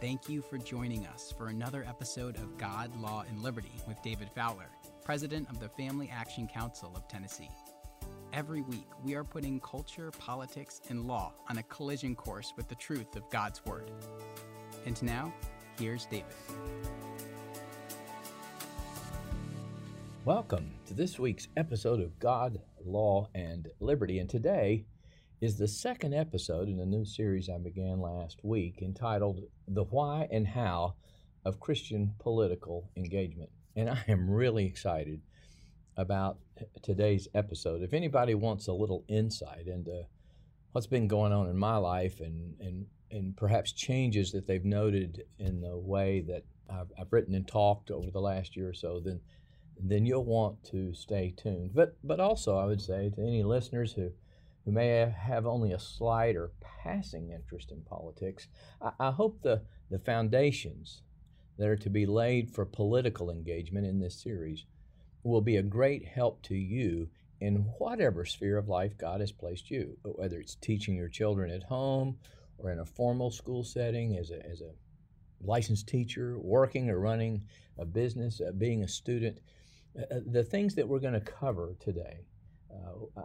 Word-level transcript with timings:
thank 0.00 0.28
you 0.28 0.40
for 0.40 0.58
joining 0.58 1.04
us 1.08 1.34
for 1.36 1.48
another 1.48 1.84
episode 1.88 2.36
of 2.36 2.56
God, 2.56 2.94
Law, 3.00 3.24
and 3.28 3.42
Liberty 3.42 3.72
with 3.88 4.00
David 4.00 4.28
Fowler, 4.32 4.68
President 5.04 5.48
of 5.50 5.58
the 5.58 5.68
Family 5.70 6.08
Action 6.14 6.46
Council 6.46 6.92
of 6.94 7.08
Tennessee. 7.08 7.50
Every 8.32 8.60
week, 8.60 8.86
we 9.02 9.16
are 9.16 9.24
putting 9.24 9.58
culture, 9.58 10.12
politics, 10.12 10.80
and 10.88 11.08
law 11.08 11.32
on 11.50 11.58
a 11.58 11.64
collision 11.64 12.14
course 12.14 12.52
with 12.56 12.68
the 12.68 12.76
truth 12.76 13.16
of 13.16 13.28
God's 13.30 13.64
Word. 13.66 13.90
And 14.86 15.02
now, 15.02 15.32
here's 15.80 16.06
David. 16.06 16.26
Welcome 20.24 20.70
to 20.86 20.94
this 20.94 21.18
week's 21.18 21.48
episode 21.56 22.00
of 22.00 22.20
God, 22.20 22.60
Law, 22.84 23.30
and 23.34 23.66
Liberty. 23.80 24.20
And 24.20 24.30
today 24.30 24.84
is 25.40 25.56
the 25.56 25.68
second 25.68 26.14
episode 26.14 26.68
in 26.68 26.80
a 26.80 26.86
new 26.86 27.04
series 27.04 27.48
I 27.48 27.58
began 27.58 28.00
last 28.00 28.40
week 28.42 28.82
entitled 28.82 29.42
The 29.68 29.84
Why 29.84 30.26
and 30.32 30.48
How 30.48 30.94
of 31.44 31.60
Christian 31.60 32.14
Political 32.18 32.90
Engagement. 32.96 33.50
And 33.76 33.88
I 33.88 34.02
am 34.08 34.28
really 34.28 34.66
excited 34.66 35.20
about 35.96 36.38
today's 36.82 37.28
episode. 37.34 37.82
If 37.82 37.92
anybody 37.92 38.34
wants 38.34 38.66
a 38.66 38.72
little 38.72 39.04
insight 39.06 39.68
into 39.68 40.06
what's 40.72 40.88
been 40.88 41.06
going 41.06 41.32
on 41.32 41.48
in 41.48 41.56
my 41.56 41.76
life 41.76 42.18
and, 42.18 42.54
and, 42.60 42.86
and 43.12 43.36
perhaps 43.36 43.70
changes 43.70 44.32
that 44.32 44.48
they've 44.48 44.64
noted 44.64 45.24
in 45.38 45.60
the 45.60 45.76
way 45.76 46.20
that 46.22 46.42
I've, 46.68 46.90
I've 46.98 47.12
written 47.12 47.36
and 47.36 47.46
talked 47.46 47.92
over 47.92 48.10
the 48.10 48.20
last 48.20 48.56
year 48.56 48.68
or 48.68 48.74
so, 48.74 49.00
then 49.00 49.20
then 49.80 50.04
you'll 50.04 50.24
want 50.24 50.64
to 50.64 50.92
stay 50.92 51.32
tuned. 51.36 51.70
But 51.72 51.96
but 52.02 52.18
also 52.18 52.56
I 52.58 52.64
would 52.64 52.80
say 52.80 53.10
to 53.10 53.22
any 53.22 53.44
listeners 53.44 53.92
who 53.92 54.10
who 54.68 54.74
may 54.74 55.10
have 55.18 55.46
only 55.46 55.72
a 55.72 55.78
slight 55.78 56.36
or 56.36 56.52
passing 56.60 57.30
interest 57.30 57.72
in 57.72 57.80
politics, 57.80 58.48
I, 58.82 58.90
I 59.00 59.10
hope 59.10 59.40
the, 59.40 59.62
the 59.90 59.98
foundations 59.98 61.00
that 61.56 61.68
are 61.68 61.76
to 61.76 61.88
be 61.88 62.04
laid 62.04 62.50
for 62.50 62.66
political 62.66 63.30
engagement 63.30 63.86
in 63.86 63.98
this 63.98 64.22
series 64.22 64.66
will 65.22 65.40
be 65.40 65.56
a 65.56 65.62
great 65.62 66.04
help 66.04 66.42
to 66.42 66.54
you 66.54 67.08
in 67.40 67.64
whatever 67.78 68.26
sphere 68.26 68.58
of 68.58 68.68
life 68.68 68.98
God 68.98 69.20
has 69.20 69.32
placed 69.32 69.70
you, 69.70 69.96
whether 70.02 70.38
it's 70.38 70.56
teaching 70.56 70.96
your 70.96 71.08
children 71.08 71.50
at 71.50 71.62
home 71.62 72.18
or 72.58 72.70
in 72.70 72.80
a 72.80 72.84
formal 72.84 73.30
school 73.30 73.64
setting 73.64 74.18
as 74.18 74.30
a, 74.30 74.46
as 74.46 74.60
a 74.60 74.74
licensed 75.40 75.88
teacher, 75.88 76.38
working 76.38 76.90
or 76.90 77.00
running 77.00 77.42
a 77.78 77.86
business, 77.86 78.42
uh, 78.46 78.52
being 78.52 78.82
a 78.82 78.88
student. 78.88 79.38
Uh, 79.98 80.16
uh 80.16 80.20
the 80.26 80.44
things 80.44 80.74
that 80.74 80.86
we're 80.86 80.98
going 80.98 81.14
to 81.14 81.20
cover 81.20 81.74
today 81.80 82.18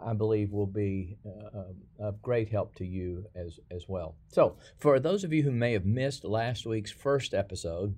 I 0.04 0.12
believe 0.12 0.52
will 0.52 0.66
be 0.66 1.16
uh, 1.26 1.58
um, 1.58 1.74
of 1.98 2.22
great 2.22 2.48
help 2.48 2.74
to 2.76 2.86
you 2.86 3.26
as, 3.34 3.60
as 3.70 3.86
well. 3.88 4.16
So, 4.28 4.56
for 4.78 4.98
those 4.98 5.24
of 5.24 5.32
you 5.32 5.42
who 5.42 5.50
may 5.50 5.72
have 5.72 5.84
missed 5.84 6.24
last 6.24 6.66
week's 6.66 6.90
first 6.90 7.34
episode, 7.34 7.94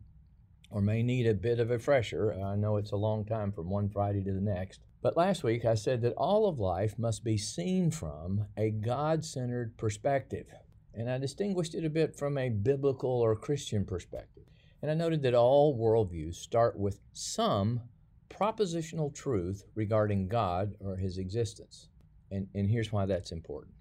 or 0.70 0.80
may 0.80 1.02
need 1.02 1.27
a 1.27 1.34
bit 1.34 1.61
of 1.61 1.70
a 1.70 1.78
fresher, 1.78 2.33
I 2.33 2.56
know 2.56 2.77
it's 2.77 2.92
a 2.92 2.97
long 2.97 3.24
time 3.24 3.52
from 3.52 3.70
one 3.70 3.89
Friday 3.89 4.22
to 4.24 4.33
the 4.33 4.41
next. 4.41 4.80
But 5.00 5.17
last 5.17 5.44
week 5.44 5.64
I 5.64 5.74
said 5.74 6.02
that 6.02 6.14
all 6.14 6.48
of 6.48 6.58
life 6.58 6.98
must 6.98 7.22
be 7.22 7.39
seen 7.39 7.91
from 7.91 8.47
a 8.56 8.70
God 8.70 9.24
centered 9.24 9.77
perspective. 9.77 10.47
And 10.92 11.11
I 11.11 11.19
distinguished 11.19 11.74
it 11.74 11.84
a 11.84 11.91
bit 11.91 12.17
from 12.17 12.36
a 12.36 12.48
biblical 12.48 13.11
or 13.11 13.36
Christian 13.36 13.84
perspective. 13.84 14.44
And 14.83 14.91
I 14.91 14.94
noted 14.94 15.22
that 15.22 15.34
all 15.34 15.78
worldviews 15.78 16.34
start 16.34 16.78
with 16.78 17.00
some 17.12 17.83
propositional 18.28 19.14
truth 19.14 19.64
regarding 19.74 20.28
God 20.28 20.74
or 20.80 20.96
his 20.96 21.19
existence. 21.19 21.88
And, 22.30 22.48
and 22.55 22.68
here's 22.68 22.92
why 22.92 23.06
that's 23.06 23.33
important. 23.33 23.74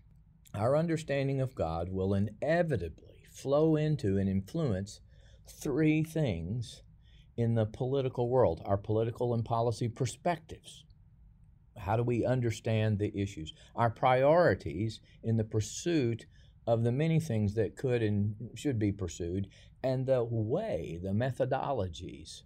Our 0.53 0.77
understanding 0.77 1.41
of 1.41 1.55
God 1.55 1.89
will 1.89 2.13
inevitably 2.13 3.25
flow 3.31 3.75
into 3.75 4.17
and 4.17 4.29
influence 4.29 5.02
three 5.47 6.03
things 6.03 6.81
in 7.37 7.55
the 7.55 7.65
political 7.65 8.29
world 8.29 8.61
our 8.65 8.77
political 8.77 9.33
and 9.33 9.43
policy 9.43 9.89
perspectives. 9.89 10.86
How 11.77 11.97
do 11.97 12.03
we 12.03 12.25
understand 12.25 12.99
the 12.99 13.15
issues? 13.17 13.53
Our 13.75 13.89
priorities 13.89 15.02
in 15.23 15.36
the 15.36 15.43
pursuit 15.43 16.25
of 16.65 16.83
the 16.83 16.91
many 16.91 17.20
things 17.20 17.53
that 17.55 17.75
could 17.75 18.02
and 18.02 18.36
should 18.55 18.80
be 18.80 18.91
pursued, 18.91 19.47
and 19.83 20.05
the 20.05 20.23
way, 20.23 20.97
the 21.02 21.09
methodologies 21.09 22.43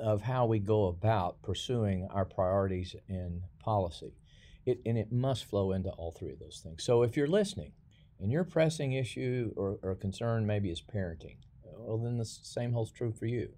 of 0.00 0.22
how 0.22 0.46
we 0.46 0.58
go 0.58 0.86
about 0.86 1.42
pursuing 1.42 2.08
our 2.10 2.24
priorities 2.24 2.94
in 3.08 3.42
policy. 3.58 4.14
It, 4.64 4.80
and 4.86 4.96
it 4.96 5.10
must 5.10 5.46
flow 5.46 5.72
into 5.72 5.90
all 5.90 6.12
three 6.12 6.32
of 6.32 6.38
those 6.38 6.60
things. 6.62 6.84
So 6.84 7.02
if 7.02 7.16
you're 7.16 7.26
listening 7.26 7.72
and 8.20 8.30
your 8.30 8.44
pressing 8.44 8.92
issue 8.92 9.52
or, 9.56 9.78
or 9.82 9.94
concern 9.96 10.46
maybe 10.46 10.70
is 10.70 10.80
parenting, 10.80 11.38
well, 11.64 11.98
then 11.98 12.18
the 12.18 12.24
same 12.24 12.72
holds 12.72 12.92
true 12.92 13.12
for 13.12 13.26
you. 13.26 13.48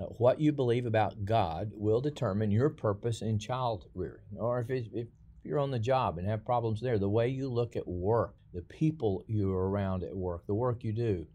Uh, 0.00 0.04
what 0.04 0.40
you 0.40 0.50
believe 0.52 0.86
about 0.86 1.24
God 1.24 1.72
will 1.74 2.00
determine 2.00 2.50
your 2.50 2.70
purpose 2.70 3.22
in 3.22 3.38
child 3.38 3.86
rearing. 3.94 4.36
Or 4.38 4.60
if, 4.60 4.70
it, 4.70 4.86
if 4.92 5.08
you're 5.44 5.58
on 5.58 5.70
the 5.70 5.78
job 5.78 6.18
and 6.18 6.26
have 6.26 6.44
problems 6.44 6.80
there, 6.80 6.98
the 6.98 7.08
way 7.08 7.28
you 7.28 7.48
look 7.48 7.76
at 7.76 7.86
work, 7.86 8.34
the 8.52 8.62
people 8.62 9.24
you're 9.28 9.68
around 9.68 10.02
at 10.02 10.16
work, 10.16 10.46
the 10.46 10.54
work 10.54 10.82
you 10.82 10.92
do, 10.92 11.26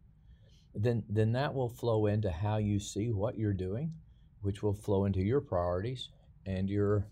then 0.75 1.03
then 1.09 1.31
that 1.33 1.53
will 1.53 1.69
flow 1.69 2.05
into 2.07 2.29
how 2.29 2.57
you 2.57 2.79
see 2.79 3.11
what 3.11 3.37
you're 3.37 3.53
doing, 3.53 3.93
which 4.41 4.61
will 4.61 4.73
flow 4.73 5.05
into 5.05 5.21
your 5.21 5.41
priorities 5.41 6.09
and 6.45 6.69
your 6.69 7.07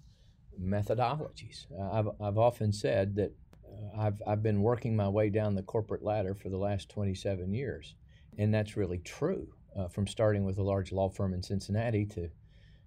methodologies. 0.62 1.66
I've 1.92 2.10
I've 2.22 2.38
often 2.38 2.72
said 2.74 3.16
that 3.16 3.32
uh, 3.66 4.02
I've 4.02 4.22
I've 4.28 4.44
been 4.44 4.62
working 4.62 4.96
my 4.96 5.10
way 5.10 5.30
down 5.30 5.56
the 5.56 5.64
corporate 5.64 6.04
ladder 6.04 6.36
for 6.36 6.50
the 6.50 6.58
last 6.58 6.90
27 6.90 7.54
years, 7.54 7.96
and 8.38 8.54
that's 8.54 8.78
really 8.78 9.00
true. 9.00 9.48
Uh, 9.76 9.88
from 9.88 10.06
starting 10.06 10.46
with 10.46 10.60
a 10.60 10.64
large 10.64 10.92
law 10.92 11.10
firm 11.10 11.34
in 11.34 11.42
Cincinnati 11.42 12.06
to 12.06 12.30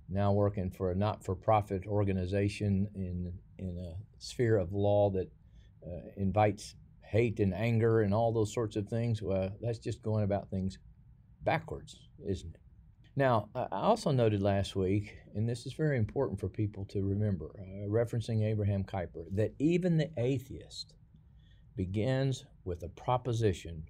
now 0.09 0.33
working 0.33 0.71
for 0.71 0.93
a 0.93 0.95
not-for-profit 0.95 1.85
organization 1.85 2.89
in 2.95 3.33
in 3.59 3.77
a 3.79 3.95
sphere 4.19 4.57
of 4.57 4.73
law 4.73 5.11
that 5.11 5.29
uh, 5.85 6.11
invites 6.17 6.77
hate 7.06 7.41
and 7.41 7.55
anger 7.55 8.03
and 8.03 8.12
all 8.12 8.33
those 8.33 8.53
sorts 8.53 8.77
of 8.77 8.89
things, 8.89 9.22
well, 9.22 9.50
that's 9.61 9.78
just 9.78 10.03
going 10.03 10.25
about 10.25 10.50
things 10.50 10.78
backwards, 11.43 11.99
isn't 12.27 12.55
it? 12.55 12.61
Now, 13.19 13.49
I 13.55 13.67
also 13.71 14.11
noted 14.11 14.43
last 14.43 14.77
week, 14.77 15.16
and 15.34 15.49
this 15.49 15.65
is 15.65 15.72
very 15.72 15.97
important 15.97 16.39
for 16.39 16.49
people 16.49 16.84
to 16.87 17.03
remember, 17.03 17.50
uh, 17.59 17.89
referencing 17.89 18.45
Abraham 18.45 18.84
Kuyper, 18.84 19.25
that 19.33 19.55
even 19.59 19.97
the 19.97 20.11
atheist 20.19 20.93
begins 21.77 22.45
with 22.65 22.83
a 22.83 22.89
proposition 22.89 23.84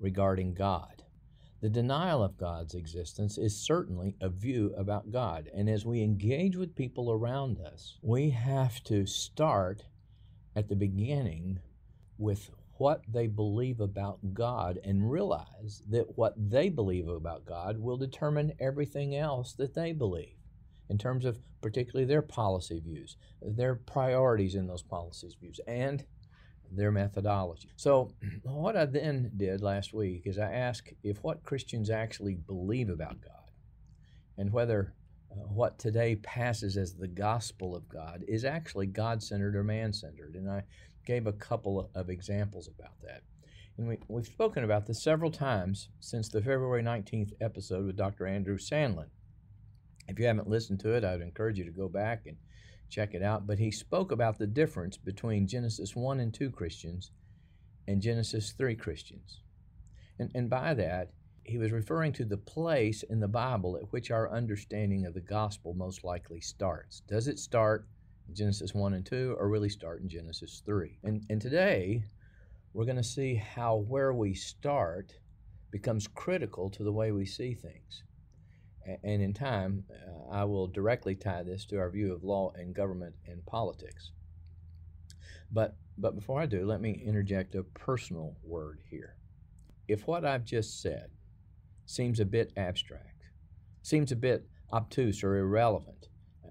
regarding 0.00 0.54
God. 0.54 1.04
The 1.60 1.70
denial 1.70 2.24
of 2.24 2.36
God's 2.36 2.74
existence 2.74 3.38
is 3.38 3.56
certainly 3.56 4.16
a 4.20 4.28
view 4.28 4.74
about 4.76 5.10
God. 5.10 5.48
And 5.54 5.70
as 5.70 5.86
we 5.86 6.02
engage 6.02 6.56
with 6.56 6.74
people 6.74 7.12
around 7.12 7.60
us, 7.60 7.98
we 8.02 8.30
have 8.30 8.82
to 8.84 9.06
start 9.06 9.84
at 10.56 10.68
the 10.68 10.76
beginning 10.76 11.60
with 12.18 12.50
what 12.78 13.02
they 13.08 13.26
believe 13.26 13.80
about 13.80 14.18
God 14.34 14.78
and 14.84 15.10
realize 15.10 15.82
that 15.88 16.16
what 16.16 16.34
they 16.36 16.68
believe 16.68 17.08
about 17.08 17.46
God 17.46 17.78
will 17.78 17.96
determine 17.96 18.52
everything 18.60 19.16
else 19.16 19.54
that 19.54 19.74
they 19.74 19.92
believe 19.92 20.36
in 20.88 20.98
terms 20.98 21.24
of 21.24 21.38
particularly 21.62 22.04
their 22.04 22.22
policy 22.22 22.80
views, 22.80 23.16
their 23.42 23.74
priorities 23.74 24.54
in 24.54 24.66
those 24.66 24.82
policies 24.82 25.34
views, 25.40 25.58
and 25.66 26.04
their 26.70 26.92
methodology. 26.92 27.70
So, 27.76 28.10
what 28.42 28.76
I 28.76 28.84
then 28.86 29.32
did 29.36 29.62
last 29.62 29.92
week 29.94 30.22
is 30.26 30.38
I 30.38 30.52
asked 30.52 30.92
if 31.02 31.22
what 31.22 31.42
Christians 31.42 31.90
actually 31.90 32.34
believe 32.34 32.88
about 32.88 33.20
God 33.20 33.50
and 34.36 34.52
whether 34.52 34.94
uh, 35.30 35.34
what 35.48 35.78
today 35.78 36.16
passes 36.16 36.76
as 36.76 36.94
the 36.94 37.08
gospel 37.08 37.74
of 37.74 37.88
God 37.88 38.24
is 38.28 38.44
actually 38.44 38.86
God 38.86 39.22
centered 39.22 39.56
or 39.56 39.64
man 39.64 39.92
centered. 39.92 40.34
And 40.34 40.50
I 40.50 40.64
gave 41.04 41.26
a 41.26 41.32
couple 41.32 41.90
of 41.94 42.10
examples 42.10 42.68
about 42.68 43.00
that. 43.02 43.22
And 43.78 43.88
we, 43.88 43.98
we've 44.08 44.26
spoken 44.26 44.64
about 44.64 44.86
this 44.86 45.02
several 45.02 45.30
times 45.30 45.88
since 46.00 46.28
the 46.28 46.40
February 46.40 46.82
19th 46.82 47.32
episode 47.40 47.86
with 47.86 47.96
Dr. 47.96 48.26
Andrew 48.26 48.56
Sandlin. 48.56 49.08
If 50.08 50.18
you 50.18 50.26
haven't 50.26 50.48
listened 50.48 50.80
to 50.80 50.94
it, 50.94 51.04
I 51.04 51.12
would 51.12 51.22
encourage 51.22 51.58
you 51.58 51.64
to 51.64 51.70
go 51.70 51.88
back 51.88 52.26
and 52.26 52.36
check 52.88 53.14
it 53.14 53.22
out. 53.22 53.46
But 53.46 53.58
he 53.58 53.70
spoke 53.70 54.12
about 54.12 54.38
the 54.38 54.46
difference 54.46 54.96
between 54.96 55.46
Genesis 55.46 55.94
1 55.94 56.20
and 56.20 56.32
2 56.32 56.50
Christians 56.50 57.10
and 57.86 58.00
Genesis 58.00 58.52
3 58.52 58.76
Christians. 58.76 59.40
And, 60.18 60.30
and 60.34 60.48
by 60.48 60.74
that, 60.74 61.10
he 61.46 61.58
was 61.58 61.72
referring 61.72 62.12
to 62.12 62.24
the 62.24 62.36
place 62.36 63.02
in 63.04 63.20
the 63.20 63.28
Bible 63.28 63.76
at 63.76 63.92
which 63.92 64.10
our 64.10 64.30
understanding 64.30 65.06
of 65.06 65.14
the 65.14 65.20
gospel 65.20 65.74
most 65.74 66.04
likely 66.04 66.40
starts. 66.40 67.02
Does 67.06 67.28
it 67.28 67.38
start 67.38 67.86
in 68.28 68.34
Genesis 68.34 68.74
1 68.74 68.94
and 68.94 69.06
2 69.06 69.36
or 69.38 69.48
really 69.48 69.68
start 69.68 70.00
in 70.00 70.08
Genesis 70.08 70.62
3. 70.64 70.98
And, 71.04 71.24
and 71.30 71.40
today, 71.40 72.04
we're 72.72 72.84
going 72.84 72.96
to 72.96 73.02
see 73.02 73.34
how 73.34 73.76
where 73.88 74.12
we 74.12 74.34
start 74.34 75.14
becomes 75.70 76.06
critical 76.08 76.70
to 76.70 76.84
the 76.84 76.92
way 76.92 77.12
we 77.12 77.26
see 77.26 77.54
things. 77.54 78.02
And 79.02 79.20
in 79.20 79.34
time, 79.34 79.84
uh, 79.90 80.32
I 80.32 80.44
will 80.44 80.68
directly 80.68 81.16
tie 81.16 81.42
this 81.42 81.64
to 81.66 81.78
our 81.78 81.90
view 81.90 82.12
of 82.12 82.22
law 82.22 82.52
and 82.54 82.74
government 82.74 83.16
and 83.26 83.44
politics. 83.44 84.12
But, 85.50 85.76
but 85.98 86.14
before 86.14 86.40
I 86.40 86.46
do, 86.46 86.64
let 86.64 86.80
me 86.80 87.02
interject 87.04 87.56
a 87.56 87.64
personal 87.64 88.36
word 88.44 88.80
here. 88.88 89.16
if 89.88 90.06
what 90.06 90.24
I've 90.24 90.44
just 90.44 90.82
said 90.82 91.10
seems 91.86 92.20
a 92.20 92.26
bit 92.26 92.52
abstract, 92.56 93.22
seems 93.82 94.12
a 94.12 94.16
bit 94.16 94.46
obtuse 94.72 95.24
or 95.24 95.38
irrelevant, 95.38 96.08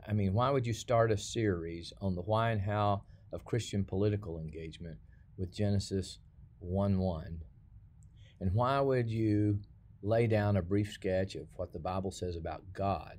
I 0.07 0.13
mean, 0.13 0.33
why 0.33 0.51
would 0.51 0.67
you 0.67 0.73
start 0.73 1.11
a 1.11 1.17
series 1.17 1.91
on 1.99 2.15
the 2.15 2.21
why 2.21 2.51
and 2.51 2.61
how 2.61 3.03
of 3.33 3.43
Christian 3.43 3.83
political 3.83 4.37
engagement 4.37 4.99
with 5.37 5.53
Genesis 5.53 6.19
1 6.59 6.99
1? 6.99 7.41
And 8.39 8.53
why 8.53 8.79
would 8.79 9.09
you 9.09 9.59
lay 10.03 10.27
down 10.27 10.57
a 10.57 10.61
brief 10.61 10.91
sketch 10.91 11.35
of 11.35 11.47
what 11.55 11.73
the 11.73 11.79
Bible 11.79 12.11
says 12.11 12.35
about 12.35 12.63
God 12.73 13.17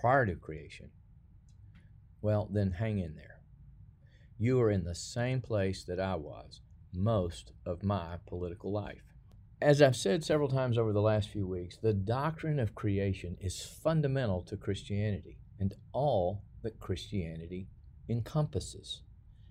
prior 0.00 0.26
to 0.26 0.34
creation? 0.34 0.90
Well, 2.20 2.48
then 2.52 2.72
hang 2.72 2.98
in 2.98 3.14
there. 3.14 3.42
You 4.36 4.60
are 4.62 4.70
in 4.70 4.84
the 4.84 4.96
same 4.96 5.40
place 5.40 5.84
that 5.84 6.00
I 6.00 6.16
was 6.16 6.60
most 6.92 7.52
of 7.64 7.84
my 7.84 8.16
political 8.26 8.72
life. 8.72 9.13
As 9.64 9.80
I've 9.80 9.96
said 9.96 10.22
several 10.22 10.50
times 10.50 10.76
over 10.76 10.92
the 10.92 11.00
last 11.00 11.30
few 11.30 11.46
weeks, 11.46 11.78
the 11.78 11.94
doctrine 11.94 12.58
of 12.58 12.74
creation 12.74 13.38
is 13.40 13.62
fundamental 13.62 14.42
to 14.42 14.58
Christianity 14.58 15.38
and 15.58 15.72
all 15.94 16.42
that 16.62 16.80
Christianity 16.80 17.70
encompasses. 18.06 19.00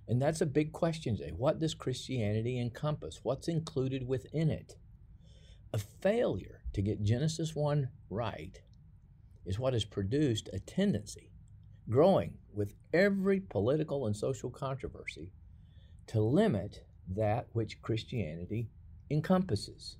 And 0.07 0.21
that's 0.21 0.39
a 0.39 0.45
big 0.45 0.71
question 0.71 1.17
today. 1.17 1.33
What 1.35 1.57
does 1.57 1.73
Christianity 1.73 2.59
encompass? 2.59 3.21
What's 3.23 3.47
included 3.47 4.07
within 4.07 4.51
it? 4.51 4.75
A 5.73 5.79
failure 5.79 6.61
to 6.73 6.83
get 6.83 7.01
Genesis 7.01 7.55
1 7.55 7.89
right 8.11 8.61
is 9.47 9.57
what 9.57 9.73
has 9.73 9.83
produced 9.83 10.47
a 10.53 10.59
tendency, 10.59 11.31
growing 11.89 12.35
with 12.53 12.75
every 12.93 13.39
political 13.39 14.05
and 14.05 14.15
social 14.15 14.51
controversy, 14.51 15.33
to 16.05 16.21
limit 16.21 16.85
that 17.09 17.47
which 17.53 17.81
Christianity 17.81 18.69
encompasses. 19.09 19.97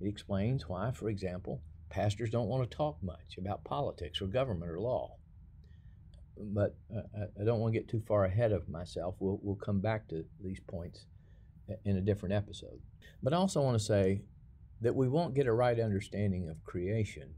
It 0.00 0.08
explains 0.08 0.68
why, 0.68 0.92
for 0.92 1.08
example, 1.08 1.60
pastors 1.90 2.30
don't 2.30 2.48
want 2.48 2.68
to 2.68 2.76
talk 2.76 3.02
much 3.02 3.36
about 3.38 3.64
politics 3.64 4.20
or 4.20 4.26
government 4.26 4.70
or 4.70 4.80
law. 4.80 5.16
But 6.36 6.76
uh, 6.94 7.26
I 7.40 7.44
don't 7.44 7.58
want 7.58 7.74
to 7.74 7.80
get 7.80 7.88
too 7.88 8.02
far 8.06 8.24
ahead 8.24 8.52
of 8.52 8.68
myself. 8.68 9.16
We'll, 9.18 9.40
we'll 9.42 9.56
come 9.56 9.80
back 9.80 10.08
to 10.08 10.24
these 10.40 10.60
points 10.60 11.06
in 11.84 11.96
a 11.96 12.00
different 12.00 12.34
episode. 12.34 12.80
But 13.22 13.32
I 13.32 13.36
also 13.36 13.60
want 13.60 13.78
to 13.78 13.84
say 13.84 14.22
that 14.80 14.94
we 14.94 15.08
won't 15.08 15.34
get 15.34 15.46
a 15.46 15.52
right 15.52 15.78
understanding 15.80 16.48
of 16.48 16.62
creation, 16.62 17.34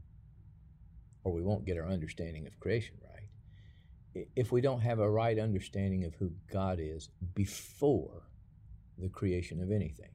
or 1.23 1.33
we 1.33 1.41
won't 1.41 1.65
get 1.65 1.77
our 1.77 1.87
understanding 1.87 2.45
of 2.45 2.59
creation 2.59 2.95
right, 3.03 4.27
if 4.35 4.51
we 4.51 4.61
don't 4.61 4.81
have 4.81 4.99
a 4.99 5.09
right 5.09 5.39
understanding 5.39 6.05
of 6.05 6.13
who 6.15 6.31
God 6.51 6.79
is 6.79 7.09
before 7.33 8.23
the 8.99 9.09
creation 9.09 9.61
of 9.61 9.71
anything. 9.71 10.11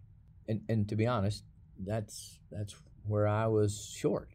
And, 0.48 0.60
and 0.68 0.88
to 0.88 0.94
be 0.94 1.06
honest, 1.06 1.42
that's, 1.84 2.38
that's 2.50 2.74
where 3.04 3.26
I 3.26 3.46
was 3.46 3.94
short 3.96 4.30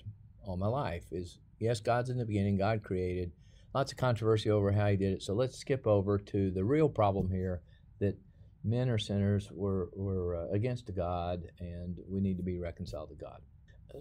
all 0.46 0.58
my 0.58 0.68
life 0.68 1.06
is 1.12 1.38
yes, 1.60 1.80
God's 1.80 2.10
in 2.10 2.18
the 2.18 2.26
beginning, 2.26 2.58
God 2.58 2.84
created. 2.84 3.32
Lots 3.74 3.92
of 3.92 3.98
controversy 3.98 4.50
over 4.50 4.72
how 4.72 4.88
he 4.88 4.98
did 4.98 5.14
it. 5.14 5.22
So 5.22 5.34
let's 5.34 5.58
skip 5.58 5.88
over 5.88 6.18
to 6.18 6.52
the 6.52 6.64
real 6.64 6.90
problem 6.90 7.30
here 7.30 7.62
that 8.00 8.18
men 8.64 8.90
are 8.90 8.98
sinners, 8.98 9.50
we're, 9.52 9.86
we're 9.94 10.36
uh, 10.36 10.50
against 10.50 10.94
God, 10.94 11.44
and 11.60 11.98
we 12.08 12.20
need 12.20 12.38
to 12.38 12.44
be 12.44 12.58
reconciled 12.58 13.10
to 13.10 13.16
God. 13.16 13.42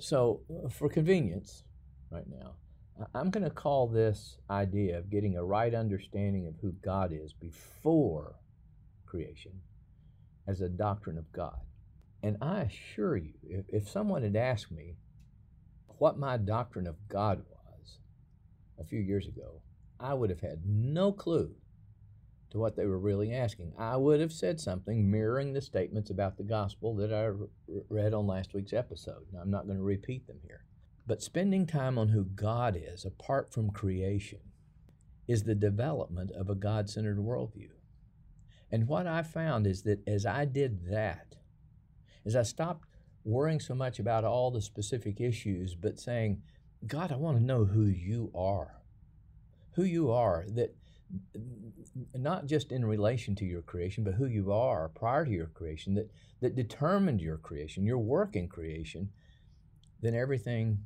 So, 0.00 0.40
uh, 0.50 0.68
for 0.68 0.88
convenience, 0.88 1.64
right 2.10 2.26
now, 2.28 2.54
I'm 3.14 3.30
going 3.30 3.44
to 3.44 3.50
call 3.50 3.86
this 3.86 4.36
idea 4.50 4.98
of 4.98 5.10
getting 5.10 5.36
a 5.36 5.44
right 5.44 5.74
understanding 5.74 6.46
of 6.46 6.54
who 6.60 6.72
God 6.84 7.12
is 7.12 7.32
before 7.32 8.36
creation 9.06 9.52
as 10.46 10.60
a 10.60 10.68
doctrine 10.68 11.18
of 11.18 11.30
God. 11.32 11.58
And 12.22 12.36
I 12.40 12.62
assure 12.62 13.16
you, 13.16 13.34
if, 13.42 13.64
if 13.68 13.88
someone 13.88 14.22
had 14.22 14.36
asked 14.36 14.70
me 14.70 14.96
what 15.98 16.18
my 16.18 16.36
doctrine 16.36 16.86
of 16.86 17.08
God 17.08 17.42
was 17.48 17.98
a 18.78 18.84
few 18.84 19.00
years 19.00 19.26
ago, 19.26 19.62
I 19.98 20.14
would 20.14 20.30
have 20.30 20.40
had 20.40 20.66
no 20.66 21.12
clue 21.12 21.54
to 22.50 22.58
what 22.58 22.76
they 22.76 22.86
were 22.86 22.98
really 22.98 23.32
asking. 23.32 23.72
I 23.78 23.96
would 23.96 24.20
have 24.20 24.32
said 24.32 24.60
something 24.60 25.10
mirroring 25.10 25.52
the 25.52 25.60
statements 25.60 26.10
about 26.10 26.36
the 26.36 26.42
gospel 26.42 26.94
that 26.96 27.12
I 27.12 27.30
read 27.88 28.12
on 28.12 28.26
last 28.26 28.54
week's 28.54 28.72
episode. 28.72 29.26
Now, 29.32 29.40
I'm 29.40 29.50
not 29.50 29.66
going 29.66 29.78
to 29.78 29.84
repeat 29.84 30.26
them 30.26 30.40
here. 30.42 30.64
But 31.06 31.22
spending 31.22 31.66
time 31.66 31.98
on 31.98 32.08
who 32.08 32.24
God 32.24 32.80
is 32.80 33.04
apart 33.04 33.52
from 33.52 33.70
creation 33.70 34.40
is 35.28 35.44
the 35.44 35.54
development 35.54 36.32
of 36.32 36.50
a 36.50 36.54
God 36.54 36.90
centered 36.90 37.18
worldview. 37.18 37.70
And 38.72 38.88
what 38.88 39.06
I 39.06 39.22
found 39.22 39.66
is 39.66 39.82
that 39.82 40.06
as 40.06 40.26
I 40.26 40.44
did 40.44 40.90
that, 40.90 41.36
is 42.24 42.36
I 42.36 42.42
stopped 42.42 42.86
worrying 43.24 43.60
so 43.60 43.74
much 43.74 43.98
about 43.98 44.24
all 44.24 44.50
the 44.50 44.62
specific 44.62 45.20
issues, 45.20 45.74
but 45.74 46.00
saying, 46.00 46.42
God, 46.86 47.12
I 47.12 47.16
want 47.16 47.38
to 47.38 47.44
know 47.44 47.64
who 47.64 47.84
you 47.84 48.30
are. 48.34 48.80
Who 49.72 49.84
you 49.84 50.10
are, 50.10 50.44
that 50.54 50.74
not 52.14 52.46
just 52.46 52.72
in 52.72 52.84
relation 52.84 53.34
to 53.36 53.44
your 53.44 53.62
creation, 53.62 54.04
but 54.04 54.14
who 54.14 54.26
you 54.26 54.52
are 54.52 54.88
prior 54.88 55.24
to 55.24 55.30
your 55.30 55.46
creation, 55.46 55.94
that, 55.94 56.10
that 56.40 56.54
determined 56.54 57.20
your 57.20 57.36
creation, 57.36 57.84
your 57.84 57.98
work 57.98 58.36
in 58.36 58.48
creation, 58.48 59.10
then 60.00 60.14
everything 60.14 60.78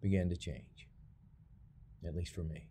began 0.00 0.28
to 0.28 0.36
change, 0.36 0.88
at 2.06 2.14
least 2.14 2.34
for 2.34 2.42
me. 2.44 2.68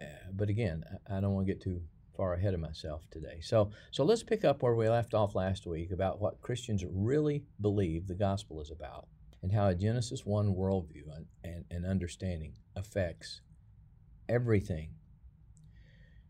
Uh, 0.00 0.28
but 0.32 0.48
again, 0.48 0.84
I, 1.08 1.16
I 1.16 1.20
don't 1.20 1.34
want 1.34 1.46
to 1.46 1.52
get 1.52 1.62
too 1.62 1.82
far 2.16 2.34
ahead 2.34 2.54
of 2.54 2.60
myself 2.60 3.02
today. 3.10 3.40
So, 3.40 3.70
so 3.90 4.04
let's 4.04 4.22
pick 4.22 4.44
up 4.44 4.62
where 4.62 4.74
we 4.74 4.88
left 4.88 5.14
off 5.14 5.34
last 5.34 5.66
week 5.66 5.90
about 5.90 6.20
what 6.20 6.40
Christians 6.40 6.84
really 6.88 7.44
believe 7.60 8.06
the 8.06 8.14
gospel 8.14 8.60
is 8.60 8.70
about 8.70 9.08
and 9.42 9.52
how 9.52 9.68
a 9.68 9.74
Genesis 9.74 10.24
1 10.24 10.54
worldview 10.54 11.14
and, 11.14 11.26
and, 11.42 11.64
and 11.70 11.84
understanding 11.84 12.54
affects 12.76 13.42
everything. 14.28 14.90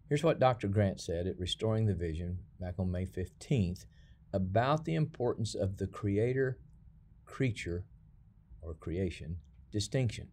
Here's 0.09 0.25
what 0.25 0.41
Dr. 0.41 0.69
Grant 0.69 1.01
said 1.01 1.27
at 1.27 1.39
Restoring 1.39 1.87
the 1.87 1.95
Vision 1.95 2.41
back 2.61 2.75
on 2.79 2.91
May 2.91 3.07
15th 3.07 3.87
about 4.33 4.85
the 4.85 4.97
importance 4.97 5.55
of 5.55 5.77
the 5.77 5.87
creator 5.87 6.59
creature 7.25 7.85
or 8.61 8.75
creation 8.75 9.39
distinction, 9.71 10.29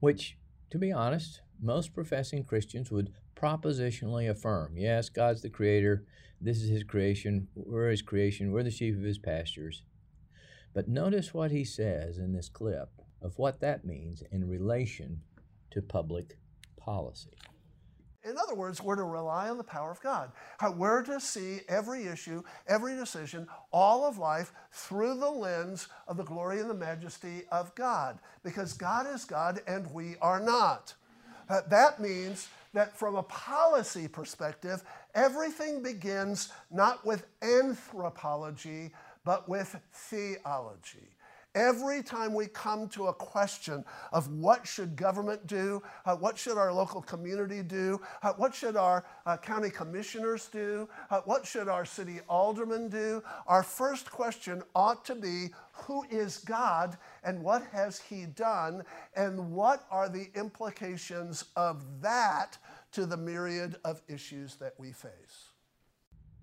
which, 0.00 0.36
to 0.70 0.78
be 0.78 0.90
honest, 0.90 1.42
most 1.60 1.94
professing 1.94 2.44
Christians 2.44 2.90
would 2.90 3.12
propositionally 3.40 4.28
affirm 4.28 4.76
yes, 4.76 5.08
God's 5.08 5.42
the 5.42 5.50
creator, 5.50 6.04
this 6.40 6.58
is 6.58 6.68
his 6.68 6.84
creation, 6.84 7.48
we're 7.54 7.90
his 7.90 8.02
creation, 8.02 8.52
we're 8.52 8.62
the 8.62 8.70
sheep 8.70 8.96
of 8.96 9.02
his 9.02 9.18
pastures. 9.18 9.82
But 10.72 10.88
notice 10.88 11.34
what 11.34 11.50
he 11.50 11.64
says 11.64 12.18
in 12.18 12.32
this 12.32 12.48
clip 12.48 12.90
of 13.20 13.38
what 13.38 13.60
that 13.60 13.84
means 13.84 14.22
in 14.30 14.48
relation 14.48 15.22
to 15.70 15.82
public 15.82 16.38
policy. 16.76 17.30
In 18.22 18.36
other 18.36 18.54
words, 18.54 18.82
we're 18.82 18.96
to 18.96 19.04
rely 19.04 19.48
on 19.48 19.56
the 19.56 19.64
power 19.64 19.90
of 19.90 20.00
God. 20.02 20.30
We're 20.76 21.02
to 21.04 21.18
see 21.20 21.60
every 21.68 22.06
issue, 22.06 22.42
every 22.68 22.94
decision, 22.94 23.46
all 23.72 24.04
of 24.06 24.18
life 24.18 24.52
through 24.72 25.18
the 25.18 25.30
lens 25.30 25.88
of 26.06 26.18
the 26.18 26.24
glory 26.24 26.60
and 26.60 26.68
the 26.68 26.74
majesty 26.74 27.44
of 27.50 27.74
God. 27.74 28.18
Because 28.42 28.74
God 28.74 29.06
is 29.06 29.24
God 29.24 29.60
and 29.66 29.90
we 29.92 30.16
are 30.20 30.40
not. 30.40 30.94
Uh, 31.48 31.62
that 31.70 31.98
means 31.98 32.48
that 32.72 32.96
from 32.96 33.16
a 33.16 33.22
policy 33.24 34.06
perspective, 34.06 34.82
everything 35.14 35.82
begins 35.82 36.52
not 36.70 37.04
with 37.04 37.26
anthropology, 37.42 38.92
but 39.24 39.48
with 39.48 39.76
theology. 39.92 41.10
Every 41.56 42.00
time 42.00 42.32
we 42.32 42.46
come 42.46 42.88
to 42.90 43.06
a 43.06 43.12
question 43.12 43.84
of 44.12 44.28
what 44.32 44.64
should 44.64 44.94
government 44.94 45.48
do, 45.48 45.82
uh, 46.06 46.14
what 46.14 46.38
should 46.38 46.56
our 46.56 46.72
local 46.72 47.02
community 47.02 47.60
do, 47.62 48.00
uh, 48.22 48.32
what 48.34 48.54
should 48.54 48.76
our 48.76 49.04
uh, 49.26 49.36
county 49.36 49.68
commissioners 49.68 50.46
do, 50.46 50.88
uh, 51.10 51.22
what 51.24 51.44
should 51.44 51.66
our 51.68 51.84
city 51.84 52.20
aldermen 52.28 52.88
do, 52.88 53.20
our 53.48 53.64
first 53.64 54.12
question 54.12 54.62
ought 54.76 55.04
to 55.04 55.16
be 55.16 55.48
who 55.72 56.04
is 56.08 56.38
God 56.38 56.96
and 57.24 57.42
what 57.42 57.64
has 57.72 57.98
He 57.98 58.26
done, 58.26 58.84
and 59.16 59.50
what 59.50 59.86
are 59.90 60.08
the 60.08 60.28
implications 60.36 61.46
of 61.56 61.84
that 62.00 62.58
to 62.92 63.06
the 63.06 63.16
myriad 63.16 63.76
of 63.84 64.02
issues 64.06 64.54
that 64.56 64.74
we 64.78 64.92
face? 64.92 65.50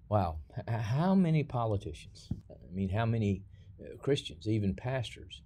Wow. 0.09 0.37
How 0.67 1.15
many 1.15 1.43
politicians, 1.43 2.29
I 2.49 2.73
mean, 2.73 2.89
how 2.89 3.05
many 3.05 3.43
Christians, 3.99 4.47
even 4.47 4.73
pastors, 4.73 5.41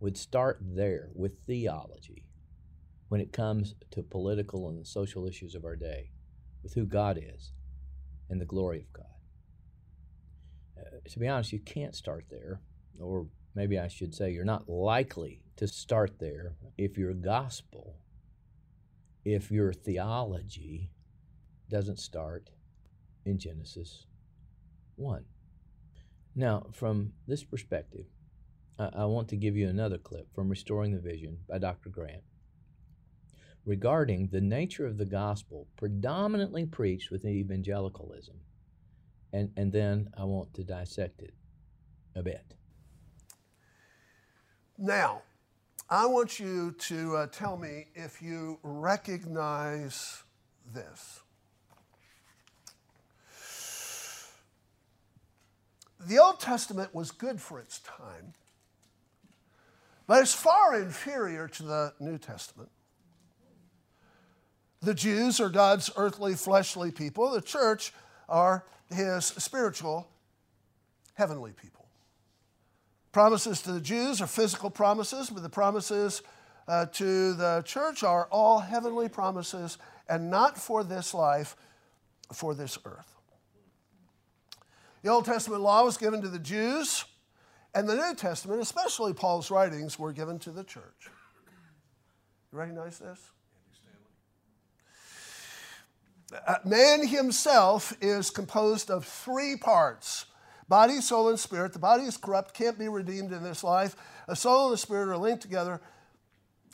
would 0.00 0.16
start 0.16 0.58
there 0.60 1.10
with 1.14 1.44
theology 1.46 2.26
when 3.08 3.20
it 3.20 3.32
comes 3.32 3.74
to 3.90 4.02
political 4.02 4.68
and 4.68 4.86
social 4.86 5.26
issues 5.26 5.54
of 5.54 5.64
our 5.64 5.76
day, 5.76 6.10
with 6.62 6.74
who 6.74 6.86
God 6.86 7.20
is 7.22 7.52
and 8.30 8.40
the 8.40 8.46
glory 8.46 8.80
of 8.80 8.92
God. 8.92 9.06
Uh, 10.78 11.08
to 11.08 11.18
be 11.18 11.28
honest, 11.28 11.52
you 11.52 11.58
can't 11.58 11.94
start 11.94 12.24
there, 12.30 12.60
or 12.98 13.26
maybe 13.54 13.78
I 13.78 13.88
should 13.88 14.14
say, 14.14 14.30
you're 14.30 14.44
not 14.44 14.68
likely 14.68 15.42
to 15.56 15.68
start 15.68 16.18
there 16.18 16.54
if 16.78 16.96
your 16.96 17.12
gospel, 17.12 17.98
if 19.24 19.50
your 19.50 19.72
theology 19.72 20.90
doesn't 21.68 21.98
start 21.98 22.50
in 23.24 23.38
Genesis 23.38 24.06
1. 24.96 25.24
Now, 26.34 26.66
from 26.72 27.12
this 27.26 27.44
perspective, 27.44 28.06
I, 28.78 28.90
I 28.94 29.04
want 29.04 29.28
to 29.28 29.36
give 29.36 29.56
you 29.56 29.68
another 29.68 29.98
clip 29.98 30.34
from 30.34 30.48
Restoring 30.48 30.92
the 30.92 31.00
Vision 31.00 31.38
by 31.48 31.58
Dr. 31.58 31.90
Grant 31.90 32.22
regarding 33.64 34.28
the 34.28 34.40
nature 34.40 34.86
of 34.86 34.98
the 34.98 35.04
gospel 35.04 35.68
predominantly 35.76 36.66
preached 36.66 37.10
within 37.10 37.32
evangelicalism. 37.32 38.34
And, 39.32 39.50
and 39.56 39.72
then 39.72 40.10
I 40.18 40.24
want 40.24 40.52
to 40.54 40.64
dissect 40.64 41.22
it 41.22 41.34
a 42.14 42.22
bit. 42.22 42.54
Now, 44.76 45.22
I 45.88 46.06
want 46.06 46.40
you 46.40 46.72
to 46.72 47.16
uh, 47.16 47.26
tell 47.28 47.56
me 47.56 47.86
if 47.94 48.20
you 48.20 48.58
recognize 48.62 50.24
this. 50.74 51.21
The 56.06 56.18
Old 56.18 56.40
Testament 56.40 56.94
was 56.94 57.10
good 57.10 57.40
for 57.40 57.60
its 57.60 57.78
time, 57.80 58.32
but 60.06 60.20
it's 60.20 60.34
far 60.34 60.80
inferior 60.80 61.48
to 61.48 61.62
the 61.62 61.94
New 62.00 62.18
Testament. 62.18 62.70
The 64.80 64.94
Jews 64.94 65.38
are 65.38 65.48
God's 65.48 65.90
earthly, 65.96 66.34
fleshly 66.34 66.90
people. 66.90 67.30
The 67.30 67.40
church 67.40 67.92
are 68.28 68.64
his 68.90 69.26
spiritual, 69.26 70.08
heavenly 71.14 71.52
people. 71.52 71.86
Promises 73.12 73.62
to 73.62 73.72
the 73.72 73.80
Jews 73.80 74.20
are 74.20 74.26
physical 74.26 74.70
promises, 74.70 75.30
but 75.30 75.42
the 75.42 75.48
promises 75.48 76.22
uh, 76.66 76.86
to 76.86 77.34
the 77.34 77.62
church 77.64 78.02
are 78.02 78.26
all 78.30 78.58
heavenly 78.58 79.08
promises 79.08 79.78
and 80.08 80.30
not 80.30 80.58
for 80.58 80.82
this 80.82 81.14
life, 81.14 81.54
for 82.32 82.54
this 82.54 82.76
earth. 82.84 83.21
The 85.02 85.08
Old 85.08 85.24
Testament 85.24 85.62
law 85.62 85.84
was 85.84 85.96
given 85.96 86.22
to 86.22 86.28
the 86.28 86.38
Jews, 86.38 87.04
and 87.74 87.88
the 87.88 87.96
New 87.96 88.14
Testament, 88.14 88.62
especially 88.62 89.12
Paul's 89.12 89.50
writings, 89.50 89.98
were 89.98 90.12
given 90.12 90.38
to 90.40 90.50
the 90.50 90.62
church. 90.62 91.10
You 92.52 92.58
recognize 92.58 92.98
this? 92.98 93.18
Uh, 96.46 96.56
man 96.64 97.06
himself 97.06 97.94
is 98.00 98.30
composed 98.30 98.90
of 98.90 99.04
three 99.04 99.56
parts 99.56 100.26
body, 100.68 101.00
soul, 101.02 101.28
and 101.28 101.38
spirit. 101.38 101.72
The 101.74 101.78
body 101.78 102.04
is 102.04 102.16
corrupt, 102.16 102.54
can't 102.54 102.78
be 102.78 102.88
redeemed 102.88 103.32
in 103.32 103.42
this 103.42 103.62
life. 103.62 103.94
The 104.26 104.36
soul 104.36 104.66
and 104.66 104.72
the 104.72 104.78
spirit 104.78 105.08
are 105.08 105.18
linked 105.18 105.42
together. 105.42 105.82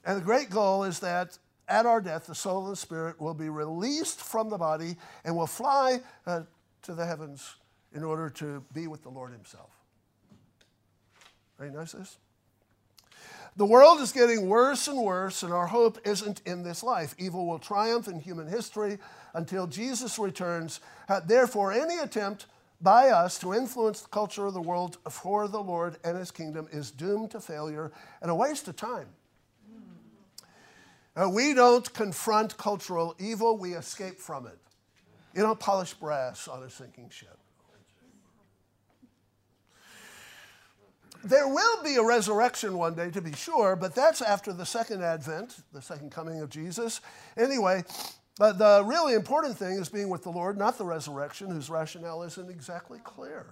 And 0.04 0.18
the 0.18 0.24
great 0.24 0.50
goal 0.50 0.84
is 0.84 1.00
that 1.00 1.38
at 1.66 1.84
our 1.84 2.00
death, 2.00 2.26
the 2.26 2.34
soul 2.34 2.64
and 2.64 2.72
the 2.72 2.76
spirit 2.76 3.20
will 3.20 3.34
be 3.34 3.48
released 3.48 4.20
from 4.20 4.50
the 4.50 4.58
body 4.58 4.96
and 5.24 5.36
will 5.36 5.48
fly 5.48 6.00
uh, 6.26 6.42
to 6.82 6.94
the 6.94 7.04
heavens 7.04 7.56
in 7.94 8.04
order 8.04 8.30
to 8.30 8.62
be 8.72 8.86
with 8.86 9.02
the 9.02 9.08
Lord 9.08 9.32
Himself. 9.32 9.70
Recognize 11.58 11.92
this? 11.92 12.18
The 13.56 13.66
world 13.66 14.00
is 14.00 14.12
getting 14.12 14.48
worse 14.48 14.86
and 14.86 15.02
worse, 15.02 15.42
and 15.42 15.52
our 15.52 15.66
hope 15.66 15.98
isn't 16.04 16.42
in 16.46 16.62
this 16.62 16.84
life. 16.84 17.14
Evil 17.18 17.46
will 17.46 17.58
triumph 17.58 18.06
in 18.06 18.20
human 18.20 18.46
history 18.46 18.98
until 19.34 19.66
Jesus 19.66 20.18
returns. 20.18 20.80
Therefore, 21.26 21.72
any 21.72 21.98
attempt 21.98 22.46
by 22.80 23.08
us 23.08 23.38
to 23.40 23.54
influence 23.54 24.02
the 24.02 24.08
culture 24.08 24.46
of 24.46 24.54
the 24.54 24.60
world 24.60 24.98
for 25.10 25.48
the 25.48 25.60
Lord 25.60 25.96
and 26.04 26.16
His 26.16 26.30
kingdom 26.30 26.68
is 26.70 26.92
doomed 26.92 27.32
to 27.32 27.40
failure 27.40 27.90
and 28.22 28.30
a 28.30 28.34
waste 28.34 28.68
of 28.68 28.76
time. 28.76 29.08
Uh, 31.16 31.28
we 31.28 31.52
don't 31.52 31.92
confront 31.94 32.56
cultural 32.56 33.16
evil, 33.18 33.58
we 33.58 33.74
escape 33.74 34.20
from 34.20 34.46
it. 34.46 34.58
You 35.34 35.42
don't 35.42 35.58
polish 35.58 35.94
brass 35.94 36.46
on 36.46 36.62
a 36.62 36.70
sinking 36.70 37.10
ship. 37.10 37.37
There 41.24 41.48
will 41.48 41.82
be 41.82 41.96
a 41.96 42.02
resurrection 42.02 42.78
one 42.78 42.94
day, 42.94 43.10
to 43.10 43.20
be 43.20 43.32
sure, 43.32 43.74
but 43.74 43.94
that's 43.94 44.22
after 44.22 44.52
the 44.52 44.64
second 44.64 45.02
advent, 45.02 45.56
the 45.72 45.82
second 45.82 46.12
coming 46.12 46.40
of 46.40 46.48
Jesus. 46.48 47.00
Anyway, 47.36 47.84
but 48.38 48.58
the 48.58 48.84
really 48.86 49.14
important 49.14 49.56
thing 49.56 49.78
is 49.78 49.88
being 49.88 50.08
with 50.08 50.22
the 50.22 50.30
Lord, 50.30 50.56
not 50.56 50.78
the 50.78 50.84
resurrection, 50.84 51.50
whose 51.50 51.68
rationale 51.68 52.22
isn't 52.22 52.48
exactly 52.48 53.00
clear. 53.02 53.46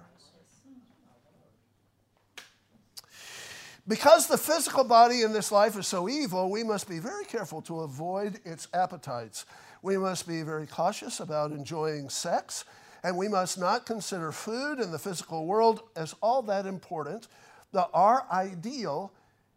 Because 3.88 4.26
the 4.26 4.38
physical 4.38 4.84
body 4.84 5.22
in 5.22 5.32
this 5.32 5.52
life 5.52 5.76
is 5.76 5.86
so 5.86 6.08
evil, 6.08 6.50
we 6.50 6.64
must 6.64 6.88
be 6.88 6.98
very 6.98 7.24
careful 7.24 7.62
to 7.62 7.80
avoid 7.80 8.40
its 8.44 8.68
appetites. 8.74 9.44
We 9.82 9.96
must 9.96 10.26
be 10.26 10.42
very 10.42 10.66
cautious 10.66 11.20
about 11.20 11.52
enjoying 11.52 12.08
sex, 12.08 12.64
and 13.04 13.16
we 13.16 13.28
must 13.28 13.58
not 13.58 13.86
consider 13.86 14.32
food 14.32 14.80
in 14.80 14.90
the 14.90 14.98
physical 14.98 15.46
world 15.46 15.82
as 15.94 16.14
all 16.20 16.42
that 16.42 16.66
important 16.66 17.28
the, 17.72 17.86
our 17.92 18.26
ideal 18.30 19.12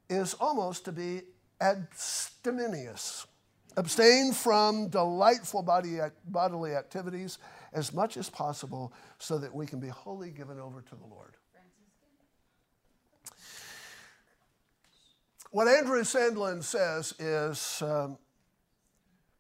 is 0.10 0.34
almost 0.36 0.86
to 0.86 0.92
be 0.92 1.22
abstemious. 1.62 3.28
Abstain 3.78 4.34
from 4.34 4.90
delightful 4.90 5.62
body, 5.62 6.00
bodily 6.26 6.74
activities 6.74 7.38
as 7.74 7.94
much 7.94 8.18
as 8.18 8.30
possible 8.30 8.92
so 9.20 9.38
that 9.38 9.54
we 9.54 9.66
can 9.66 9.80
be 9.80 9.88
wholly 9.88 10.32
given 10.32 10.60
over 10.60 10.82
to 10.82 10.96
the 10.96 11.06
Lord. 11.06 11.36
What 15.52 15.68
Andrew 15.68 16.02
Sandlin 16.04 16.64
says 16.64 17.14
is 17.18 17.82
um, 17.82 18.18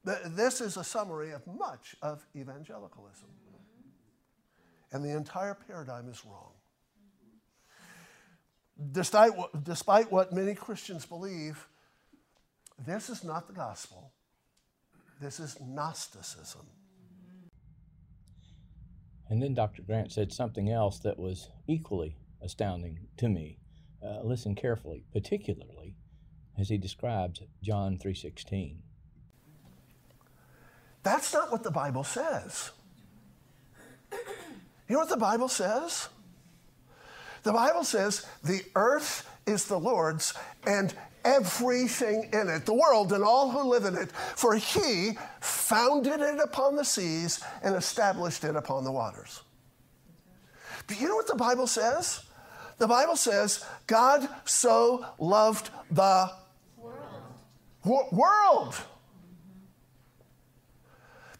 that 0.05 0.35
this 0.35 0.59
is 0.59 0.77
a 0.77 0.83
summary 0.83 1.31
of 1.31 1.45
much 1.45 1.95
of 2.01 2.25
evangelicalism. 2.35 3.27
And 4.91 5.05
the 5.05 5.15
entire 5.15 5.53
paradigm 5.53 6.09
is 6.09 6.25
wrong. 6.25 6.53
Despite 8.91 9.35
what, 9.35 9.63
despite 9.63 10.11
what 10.11 10.31
many 10.31 10.55
Christians 10.55 11.05
believe, 11.05 11.67
this 12.85 13.09
is 13.09 13.23
not 13.23 13.47
the 13.47 13.53
gospel. 13.53 14.13
This 15.19 15.39
is 15.39 15.57
Gnosticism. 15.59 16.65
And 19.29 19.43
then 19.43 19.53
Dr. 19.53 19.81
Grant 19.81 20.11
said 20.11 20.31
something 20.31 20.69
else 20.69 20.99
that 20.99 21.19
was 21.19 21.49
equally 21.67 22.15
astounding 22.41 23.07
to 23.17 23.27
me. 23.27 23.59
Uh, 24.01 24.21
listen 24.23 24.55
carefully, 24.55 25.03
particularly 25.11 25.95
as 26.57 26.69
he 26.69 26.77
describes 26.77 27.41
John 27.61 27.97
3:16. 27.97 28.81
That's 31.03 31.33
not 31.33 31.51
what 31.51 31.63
the 31.63 31.71
Bible 31.71 32.03
says. 32.03 32.71
You 34.11 34.95
know 34.95 34.99
what 34.99 35.09
the 35.09 35.17
Bible 35.17 35.49
says? 35.49 36.09
The 37.43 37.53
Bible 37.53 37.83
says 37.83 38.25
the 38.43 38.61
earth 38.75 39.29
is 39.45 39.65
the 39.65 39.79
Lord's 39.79 40.33
and 40.65 40.93
everything 41.23 42.29
in 42.31 42.47
it, 42.49 42.65
the 42.65 42.73
world 42.73 43.11
and 43.13 43.23
all 43.23 43.51
who 43.51 43.69
live 43.69 43.85
in 43.85 43.95
it, 43.95 44.11
for 44.11 44.55
he 44.55 45.17
founded 45.41 46.21
it 46.21 46.39
upon 46.39 46.75
the 46.75 46.85
seas 46.85 47.43
and 47.63 47.75
established 47.75 48.43
it 48.43 48.55
upon 48.55 48.83
the 48.83 48.91
waters. 48.91 49.41
Do 50.87 50.95
you 50.95 51.07
know 51.07 51.15
what 51.15 51.27
the 51.27 51.35
Bible 51.35 51.67
says? 51.67 52.23
The 52.77 52.87
Bible 52.87 53.15
says 53.15 53.65
God 53.87 54.27
so 54.45 55.05
loved 55.19 55.69
the 55.91 56.31
world. 56.77 58.11
world. 58.11 58.75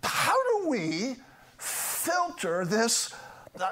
How 0.04 0.36
do 0.60 0.70
we 0.70 1.16
filter 1.58 2.66
this 2.66 3.14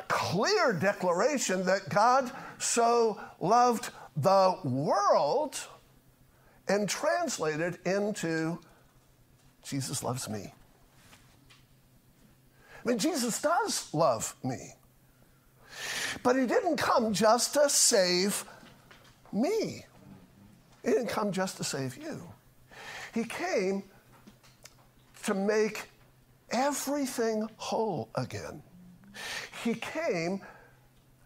clear 0.08 0.74
declaration 0.74 1.66
that 1.66 1.90
God 1.90 2.32
so 2.60 3.20
loved 3.40 3.90
the 4.16 4.58
world 4.64 5.60
and 6.68 6.90
translated 6.90 7.78
into 7.86 8.60
Jesus 9.64 10.04
loves 10.04 10.30
me. 10.30 10.54
I 12.84 12.90
mean, 12.90 12.98
Jesus 12.98 13.42
does 13.42 13.94
love 13.94 14.36
me. 14.44 14.74
But 16.24 16.38
he 16.38 16.46
didn't 16.46 16.78
come 16.78 17.14
just 17.14 17.54
to 17.54 17.70
save 17.70 18.46
me. 19.34 19.86
He 20.84 20.92
didn't 20.92 21.08
come 21.08 21.32
just 21.32 21.58
to 21.58 21.64
save 21.64 21.98
you. 21.98 22.22
He 23.14 23.26
came 23.26 23.84
to 25.24 25.34
make 25.34 25.90
everything 26.50 27.50
whole 27.58 28.10
again. 28.16 28.64
He 29.64 29.74
came 29.74 30.42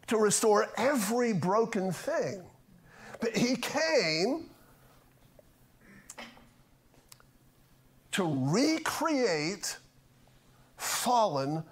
to 0.08 0.18
restore 0.18 0.68
every 0.78 1.34
broken 1.34 1.92
thing. 1.92 2.44
But 3.20 3.36
he 3.38 3.56
came 3.56 4.50
to 8.12 8.24
recreate 8.52 9.78
fallen, 10.78 11.64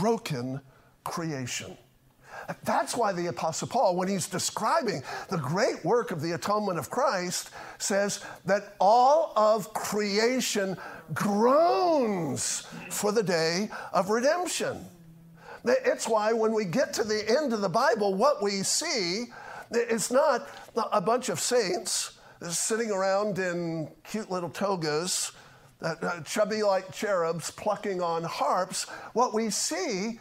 broken 0.00 0.60
creation. 1.04 1.76
That's 2.64 2.96
why 2.96 3.12
the 3.12 3.28
Apostle 3.28 3.68
Paul, 3.68 3.96
when 3.96 4.08
he's 4.08 4.26
describing 4.26 5.02
the 5.28 5.38
great 5.38 5.84
work 5.84 6.10
of 6.10 6.20
the 6.20 6.32
atonement 6.32 6.78
of 6.78 6.90
Christ, 6.90 7.50
says 7.78 8.24
that 8.44 8.74
all 8.78 9.32
of 9.36 9.72
creation 9.72 10.76
groans 11.14 12.66
for 12.90 13.12
the 13.12 13.22
day 13.22 13.70
of 13.92 14.10
redemption. 14.10 14.84
It's 15.64 16.08
why 16.08 16.32
when 16.32 16.52
we 16.52 16.64
get 16.64 16.92
to 16.94 17.04
the 17.04 17.24
end 17.28 17.52
of 17.52 17.60
the 17.60 17.68
Bible, 17.68 18.14
what 18.14 18.42
we 18.42 18.62
see 18.62 19.26
is 19.70 20.10
not 20.10 20.48
a 20.74 21.00
bunch 21.00 21.28
of 21.28 21.38
saints 21.40 22.18
sitting 22.50 22.90
around 22.90 23.38
in 23.38 23.88
cute 24.04 24.30
little 24.30 24.50
togas, 24.50 25.32
uh, 25.80 25.94
uh, 26.02 26.20
chubby 26.22 26.62
like 26.62 26.92
cherubs 26.92 27.50
plucking 27.50 28.02
on 28.02 28.24
harps. 28.24 28.84
What 29.12 29.34
we 29.34 29.50
see 29.50 30.18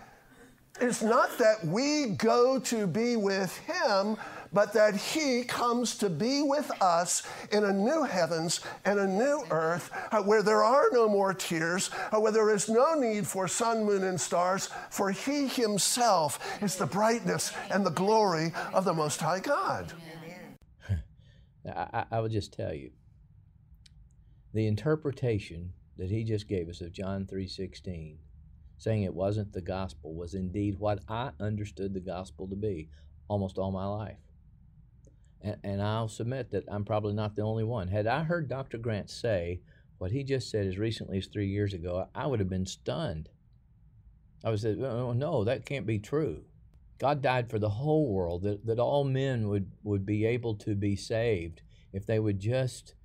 is 0.79 1.01
not 1.01 1.38
that 1.38 1.65
we 1.65 2.07
go 2.17 2.60
to 2.60 2.88
be 2.88 3.15
with 3.15 3.55
Him, 3.60 4.17
but 4.53 4.74
that 4.74 4.96
He 4.96 5.43
comes 5.43 5.96
to 5.98 6.10
be 6.10 6.41
with 6.41 6.72
us 6.81 7.24
in 7.51 7.63
a 7.63 7.74
new 7.74 8.03
heavens 8.03 8.62
and 8.86 9.00
a 9.00 9.08
new 9.08 9.43
earth 9.50 9.91
uh, 10.12 10.22
where 10.22 10.43
there 10.43 10.63
are 10.63 10.89
no 10.91 11.08
more 11.08 11.34
tears, 11.34 11.89
uh, 12.12 12.20
where 12.20 12.31
there 12.31 12.53
is 12.53 12.70
no 12.70 12.93
need 12.93 13.25
for 13.25 13.48
sun, 13.48 13.84
moon, 13.84 14.03
and 14.03 14.20
stars, 14.20 14.70
for 14.89 15.12
He 15.12 15.48
Himself 15.48 16.62
is 16.62 16.75
the 16.75 16.86
brightness 16.86 17.53
and 17.72 17.86
the 17.86 17.91
glory 17.91 18.53
of 18.74 18.86
the 18.86 18.93
Most 18.93 19.22
High 19.22 19.39
God. 19.39 19.93
I, 21.65 22.05
I 22.12 22.20
will 22.20 22.29
just 22.29 22.53
tell 22.53 22.74
you 22.74 22.91
the 24.53 24.67
interpretation 24.67 25.74
that 25.98 26.10
he 26.10 26.24
just 26.24 26.48
gave 26.48 26.67
us 26.67 26.81
of 26.81 26.91
John 26.91 27.25
3:16 27.25 28.17
saying 28.77 29.03
it 29.03 29.13
wasn't 29.13 29.53
the 29.53 29.62
gospel 29.62 30.15
was 30.15 30.34
indeed 30.34 30.79
what 30.79 31.00
I 31.08 31.31
understood 31.39 31.93
the 31.93 32.00
gospel 32.00 32.48
to 32.48 32.55
be 32.55 32.89
almost 33.27 33.60
all 33.60 33.72
my 33.72 33.86
life. 33.86 34.17
And, 35.41 35.57
and 35.63 35.81
I'll 35.81 36.07
submit 36.07 36.51
that 36.51 36.65
I'm 36.67 36.86
probably 36.86 37.13
not 37.13 37.36
the 37.36 37.41
only 37.41 37.63
one. 37.63 37.88
Had 37.88 38.07
I 38.07 38.24
heard 38.24 38.48
Dr. 38.48 38.77
Grant 38.77 39.10
say 39.10 39.62
what 39.98 40.12
he 40.12 40.24
just 40.24 40.50
said 40.50 40.65
as 40.65 40.77
recently 40.77 41.17
as 41.17 41.27
three 41.27 41.48
years 41.48 41.74
ago, 41.74 42.07
I 42.15 42.27
would 42.27 42.39
have 42.39 42.50
been 42.50 42.65
stunned. 42.65 43.29
I 44.43 44.50
would 44.50 44.60
say, 44.60 44.75
oh, 44.81 45.13
no, 45.13 45.43
that 45.43 45.65
can't 45.65 45.86
be 45.86 46.00
true. 46.00 46.43
God 46.98 47.21
died 47.21 47.50
for 47.50 47.60
the 47.60 47.69
whole 47.69 48.07
world, 48.07 48.43
that, 48.43 48.65
that 48.65 48.79
all 48.79 49.03
men 49.03 49.48
would, 49.48 49.71
would 49.83 50.05
be 50.05 50.25
able 50.25 50.55
to 50.55 50.75
be 50.75 50.95
saved 50.95 51.62
if 51.93 52.05
they 52.05 52.19
would 52.19 52.39
just 52.39 52.95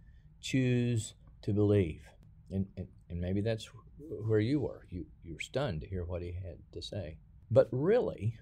choose 0.40 1.14
to 1.42 1.52
believe. 1.52 2.02
And, 2.50 2.66
and, 2.76 2.88
and 3.08 3.20
maybe 3.20 3.40
that's 3.40 3.68
where 3.98 4.40
you 4.40 4.60
were. 4.60 4.86
You, 4.90 5.06
you 5.22 5.34
were 5.34 5.40
stunned 5.40 5.80
to 5.80 5.86
hear 5.86 6.04
what 6.04 6.22
he 6.22 6.32
had 6.32 6.58
to 6.72 6.82
say. 6.82 7.16
But 7.50 7.68
really, 7.72 8.38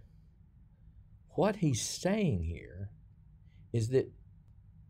what 1.30 1.56
he's 1.56 1.82
saying 1.82 2.44
here 2.44 2.90
is 3.74 3.88
that 3.88 4.08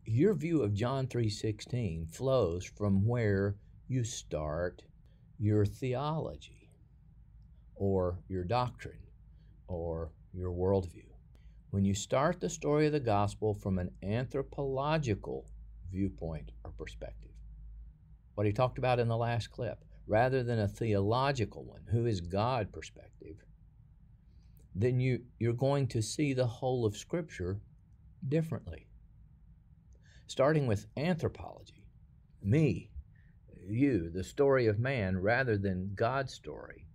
your 0.05 0.35
view 0.35 0.61
of 0.61 0.75
John 0.75 1.07
3:16 1.07 2.07
flows 2.07 2.67
from 2.67 3.07
where 3.07 3.57
you 3.89 4.05
start 4.05 4.83
your 5.39 5.65
theology 5.65 6.71
or 7.75 8.19
your 8.29 8.45
doctrine 8.45 9.07
or 9.69 10.13
your 10.35 10.53
worldview. 10.53 11.09
When 11.71 11.87
you 11.87 11.95
start 11.95 12.41
the 12.41 12.51
story 12.51 12.85
of 12.85 12.93
the 12.93 13.01
gospel 13.01 13.55
from 13.55 13.79
an 13.79 13.91
anthropological 14.03 15.51
viewpoint 15.91 16.53
or 16.63 16.71
perspective, 16.73 17.33
what 18.35 18.47
he 18.47 18.53
talked 18.53 18.77
about 18.77 19.01
in 19.01 19.09
the 19.09 19.17
last 19.17 19.51
clip, 19.51 19.83
rather 20.07 20.43
than 20.43 20.59
a 20.59 20.69
theological 20.69 21.65
one, 21.65 21.87
who 21.91 22.05
is 22.05 22.21
God 22.21 22.71
perspective, 22.71 23.47
then 24.75 25.01
you, 25.01 25.25
you're 25.39 25.55
going 25.55 25.87
to 25.87 26.03
see 26.03 26.35
the 26.35 26.47
whole 26.47 26.85
of 26.85 26.99
Scripture 26.99 27.63
differently. 28.29 28.87
Starting 30.27 30.67
with 30.67 30.87
anthropology, 30.97 31.87
me, 32.43 32.91
you, 33.67 34.11
the 34.11 34.25
story 34.25 34.67
of 34.67 34.79
man, 34.79 35.19
rather 35.19 35.57
than 35.57 35.93
God's 35.95 36.35
story, 36.35 36.87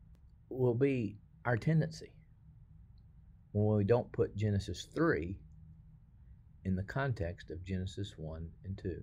will 0.49 0.73
be 0.73 1.17
our 1.45 1.57
tendency 1.57 2.13
when 3.51 3.77
we 3.77 3.83
don't 3.83 4.11
put 4.11 4.35
Genesis 4.35 4.87
3 4.93 5.37
in 6.65 6.75
the 6.75 6.83
context 6.83 7.49
of 7.49 7.63
Genesis 7.63 8.13
1 8.17 8.49
and 8.65 8.77
2. 8.77 9.01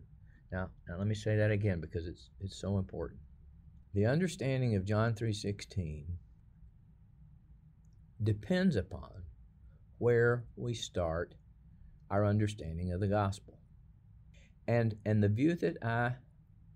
Now, 0.53 0.71
now 0.89 0.99
let 0.99 1.07
me 1.07 1.15
say 1.15 1.37
that 1.37 1.51
again 1.51 1.81
because 1.81 2.07
it's 2.07 2.31
it's 2.41 2.57
so 2.57 2.79
important. 2.79 3.21
The 3.95 4.07
understanding 4.07 4.77
of 4.77 4.85
John 4.85 5.15
3:16 5.15 6.05
depends 8.23 8.77
upon 8.77 9.25
where 9.99 10.45
we 10.57 10.75
start 10.75 11.35
our 12.11 12.25
understanding 12.25 12.93
of 12.93 13.01
the 13.01 13.09
gospel. 13.09 13.59
And 14.69 14.97
and 15.05 15.23
the 15.23 15.29
view 15.29 15.55
that 15.55 15.83
I 15.83 16.17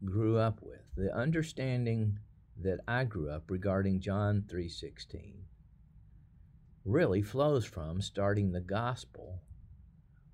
grew 0.04 0.38
up 0.38 0.60
with, 0.62 0.84
the 0.96 1.14
understanding 1.14 2.18
that 2.56 2.80
I 2.86 3.04
grew 3.04 3.30
up 3.30 3.50
regarding 3.50 4.00
John 4.00 4.42
3:16 4.42 5.44
really 6.84 7.22
flows 7.22 7.64
from 7.64 8.00
starting 8.00 8.52
the 8.52 8.60
gospel 8.60 9.42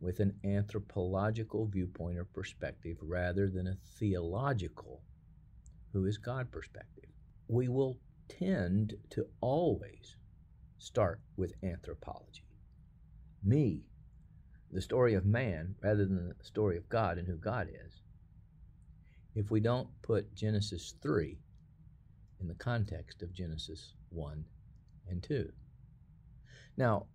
with 0.01 0.21
an 0.21 0.39
anthropological 0.45 1.67
viewpoint 1.67 2.19
or 2.19 2.25
perspective 2.25 2.99
rather 3.01 3.49
than 3.49 3.67
a 3.67 3.79
theological, 3.99 5.03
who 5.93 6.05
is 6.05 6.19
God 6.19 6.51
perspective. 6.51 7.11
We 7.49 7.69
will 7.69 7.99
tend 8.29 8.95
to 9.11 9.27
always 9.41 10.17
start 10.79 11.21
with 11.37 11.55
anthropology. 11.63 12.45
Me, 13.43 13.85
the 14.71 14.83
story 14.83 15.15
of 15.15 15.25
man, 15.25 15.75
rather 15.83 16.05
than 16.05 16.29
the 16.29 16.45
story 16.45 16.77
of 16.77 16.89
God 16.89 17.19
and 17.19 17.27
who 17.27 17.37
God 17.37 17.69
is. 17.69 18.01
If 19.35 19.51
we 19.51 19.61
don't 19.61 19.89
put 20.03 20.35
Genesis 20.35 20.95
3 21.03 21.39
in 22.41 22.49
the 22.49 22.55
context 22.55 23.23
of 23.23 23.33
Genesis 23.33 23.95
1 24.11 24.45
and 25.09 25.23
2. 25.23 25.51
Now, 26.77 27.07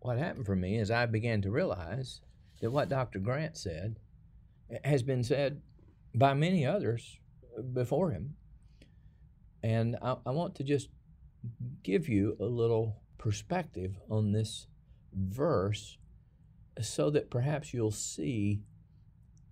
what 0.00 0.18
happened 0.18 0.46
for 0.46 0.56
me 0.56 0.78
is 0.78 0.90
I 0.90 1.06
began 1.06 1.42
to 1.42 1.50
realize 1.50 2.20
that 2.60 2.70
what 2.70 2.88
Dr. 2.88 3.18
Grant 3.18 3.56
said 3.56 3.96
has 4.84 5.02
been 5.02 5.24
said 5.24 5.60
by 6.14 6.34
many 6.34 6.66
others 6.66 7.18
before 7.72 8.10
him. 8.10 8.34
And 9.62 9.96
I, 10.02 10.16
I, 10.26 10.30
want 10.30 10.54
to 10.56 10.64
just 10.64 10.88
give 11.82 12.08
you 12.08 12.36
a 12.38 12.44
little 12.44 13.02
perspective 13.18 13.96
on 14.08 14.32
this 14.32 14.66
verse 15.12 15.98
so 16.80 17.10
that 17.10 17.30
perhaps 17.30 17.72
you'll 17.72 17.90
see 17.90 18.60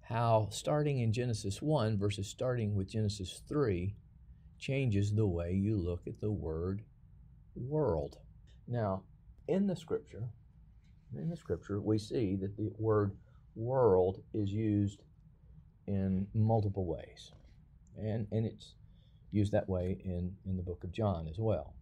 how 0.02 0.48
starting 0.50 1.00
in 1.00 1.12
Genesis 1.12 1.60
1 1.60 1.98
versus 1.98 2.28
starting 2.28 2.74
with 2.74 2.88
Genesis 2.88 3.42
3 3.48 3.94
changes 4.58 5.12
the 5.12 5.26
way 5.26 5.52
you 5.52 5.76
look 5.76 6.06
at 6.06 6.20
the 6.20 6.30
word 6.30 6.82
world. 7.54 8.18
Now, 8.68 9.02
in 9.48 9.66
the 9.66 9.76
scripture, 9.76 10.28
in 11.16 11.28
the 11.28 11.36
scripture, 11.36 11.80
we 11.80 11.98
see 11.98 12.36
that 12.36 12.56
the 12.56 12.70
word 12.78 13.16
world 13.54 14.22
is 14.32 14.52
used 14.52 15.02
in 15.86 16.26
multiple 16.34 16.86
ways. 16.86 17.32
And, 17.98 18.26
and 18.30 18.46
it's 18.46 18.74
used 19.32 19.52
that 19.52 19.68
way 19.68 20.00
in, 20.04 20.36
in 20.44 20.56
the 20.56 20.62
book 20.62 20.84
of 20.84 20.92
John 20.92 21.26
as 21.28 21.38
well. 21.38 21.74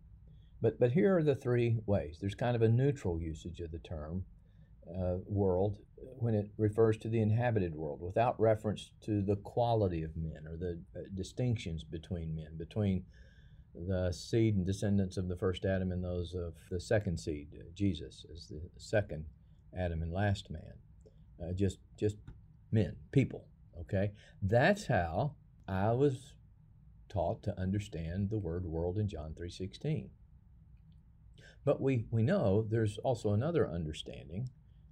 But, 0.61 0.79
but 0.79 0.93
here 0.93 1.17
are 1.17 1.23
the 1.23 1.35
three 1.35 1.79
ways. 1.87 2.19
There's 2.21 2.35
kind 2.35 2.57
of 2.57 2.63
a 2.63 2.69
neutral 2.69 3.21
usage 3.21 3.61
of 3.61 3.71
the 3.71 3.79
term 3.79 4.25
uh, 4.89 5.17
world 5.27 5.79
when 5.97 6.35
it 6.35 6.49
refers 6.59 6.97
to 6.99 7.09
the 7.09 7.21
inhabited 7.21 7.75
world 7.75 8.01
without 8.01 8.39
reference 8.41 8.91
to 9.01 9.23
the 9.23 9.37
quality 9.37 10.03
of 10.03 10.17
men 10.17 10.47
or 10.47 10.57
the 10.57 10.79
uh, 10.97 11.01
distinctions 11.15 11.85
between 11.85 12.35
men, 12.35 12.57
between 12.57 13.05
the 13.75 14.13
seed 14.13 14.55
and 14.55 14.67
descendants 14.67 15.17
of 15.17 15.29
the 15.29 15.37
first 15.37 15.65
Adam 15.65 15.91
and 15.91 16.05
those 16.05 16.35
of 16.35 16.55
the 16.71 16.81
second 16.81 17.19
seed, 17.19 17.49
uh, 17.59 17.65
Jesus, 17.75 18.25
as 18.33 18.47
the 18.47 18.61
second 18.77 19.25
Adam 19.77 20.03
and 20.03 20.13
last 20.13 20.51
man. 20.51 20.75
Uh, 21.43 21.53
just, 21.53 21.79
just 21.97 22.17
men, 22.71 22.95
people. 23.11 23.47
Okay, 23.81 24.13
that's 24.41 24.87
how 24.87 25.35
I 25.67 25.91
was 25.91 26.35
taught 27.09 27.43
to 27.43 27.61
understand 27.61 28.31
the 28.31 28.39
word 28.39 28.65
world 28.65 28.99
in 28.99 29.09
John 29.09 29.35
three 29.37 29.51
sixteen. 29.51 30.11
But 31.65 31.81
we 31.81 32.07
we 32.13 32.23
know 32.23 32.65
there's 32.69 32.99
also 32.99 33.33
another 33.33 33.69
understanding 33.69 34.49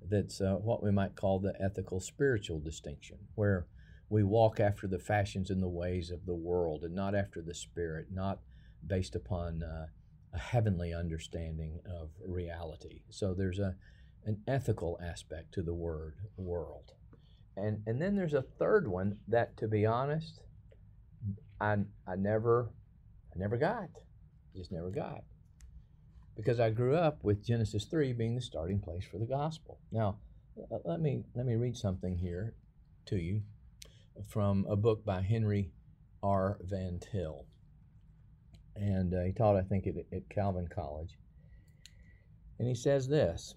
that's 0.08 0.40
uh, 0.40 0.54
what 0.54 0.82
we 0.82 0.90
might 0.90 1.16
call 1.16 1.38
the 1.38 1.54
ethical 1.60 2.00
spiritual 2.00 2.58
distinction, 2.58 3.18
where 3.34 3.66
we 4.08 4.22
walk 4.22 4.60
after 4.60 4.86
the 4.86 4.98
fashions 4.98 5.50
and 5.50 5.62
the 5.62 5.68
ways 5.68 6.10
of 6.10 6.26
the 6.26 6.34
world 6.34 6.84
and 6.84 6.94
not 6.94 7.14
after 7.14 7.40
the 7.40 7.54
spirit, 7.54 8.08
not 8.12 8.40
based 8.86 9.14
upon 9.14 9.62
uh, 9.62 9.86
a 10.34 10.38
heavenly 10.38 10.92
understanding 10.92 11.80
of 11.86 12.10
reality. 12.26 13.02
So 13.10 13.34
there's 13.34 13.58
a 13.58 13.76
an 14.24 14.40
ethical 14.46 15.00
aspect 15.02 15.52
to 15.52 15.62
the 15.62 15.74
word 15.74 16.14
world. 16.36 16.92
And 17.56 17.82
and 17.86 18.00
then 18.00 18.14
there's 18.14 18.34
a 18.34 18.42
third 18.42 18.88
one 18.88 19.18
that 19.28 19.56
to 19.58 19.68
be 19.68 19.84
honest, 19.86 20.40
I 21.60 21.78
I 22.06 22.16
never 22.16 22.70
I 23.34 23.38
never 23.38 23.56
got. 23.56 23.88
Just 24.54 24.72
never 24.72 24.90
got. 24.90 25.22
Because 26.36 26.60
I 26.60 26.70
grew 26.70 26.96
up 26.96 27.22
with 27.22 27.44
Genesis 27.44 27.84
3 27.84 28.12
being 28.14 28.34
the 28.34 28.40
starting 28.40 28.80
place 28.80 29.04
for 29.04 29.18
the 29.18 29.26
gospel. 29.26 29.78
Now, 29.90 30.16
let 30.84 31.00
me 31.00 31.24
let 31.34 31.46
me 31.46 31.54
read 31.54 31.76
something 31.76 32.16
here 32.16 32.54
to 33.06 33.16
you 33.16 33.42
from 34.28 34.66
a 34.68 34.76
book 34.76 35.04
by 35.04 35.22
Henry 35.22 35.70
R. 36.22 36.58
Van 36.62 36.98
Til 37.00 37.46
and 38.76 39.14
uh, 39.14 39.22
he 39.22 39.32
taught, 39.32 39.56
I 39.56 39.62
think, 39.62 39.86
at, 39.86 39.94
at 40.12 40.28
Calvin 40.28 40.68
College. 40.68 41.18
And 42.58 42.68
he 42.68 42.74
says 42.74 43.08
this 43.08 43.54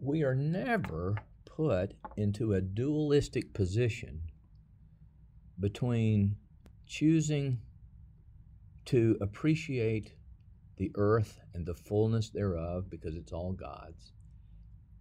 We 0.00 0.22
are 0.24 0.34
never 0.34 1.16
put 1.44 1.94
into 2.16 2.54
a 2.54 2.60
dualistic 2.60 3.52
position 3.52 4.22
between 5.60 6.36
choosing 6.86 7.58
to 8.86 9.16
appreciate 9.20 10.12
the 10.78 10.92
earth 10.94 11.40
and 11.54 11.66
the 11.66 11.74
fullness 11.74 12.30
thereof 12.30 12.88
because 12.88 13.14
it's 13.14 13.32
all 13.32 13.52
God's, 13.52 14.12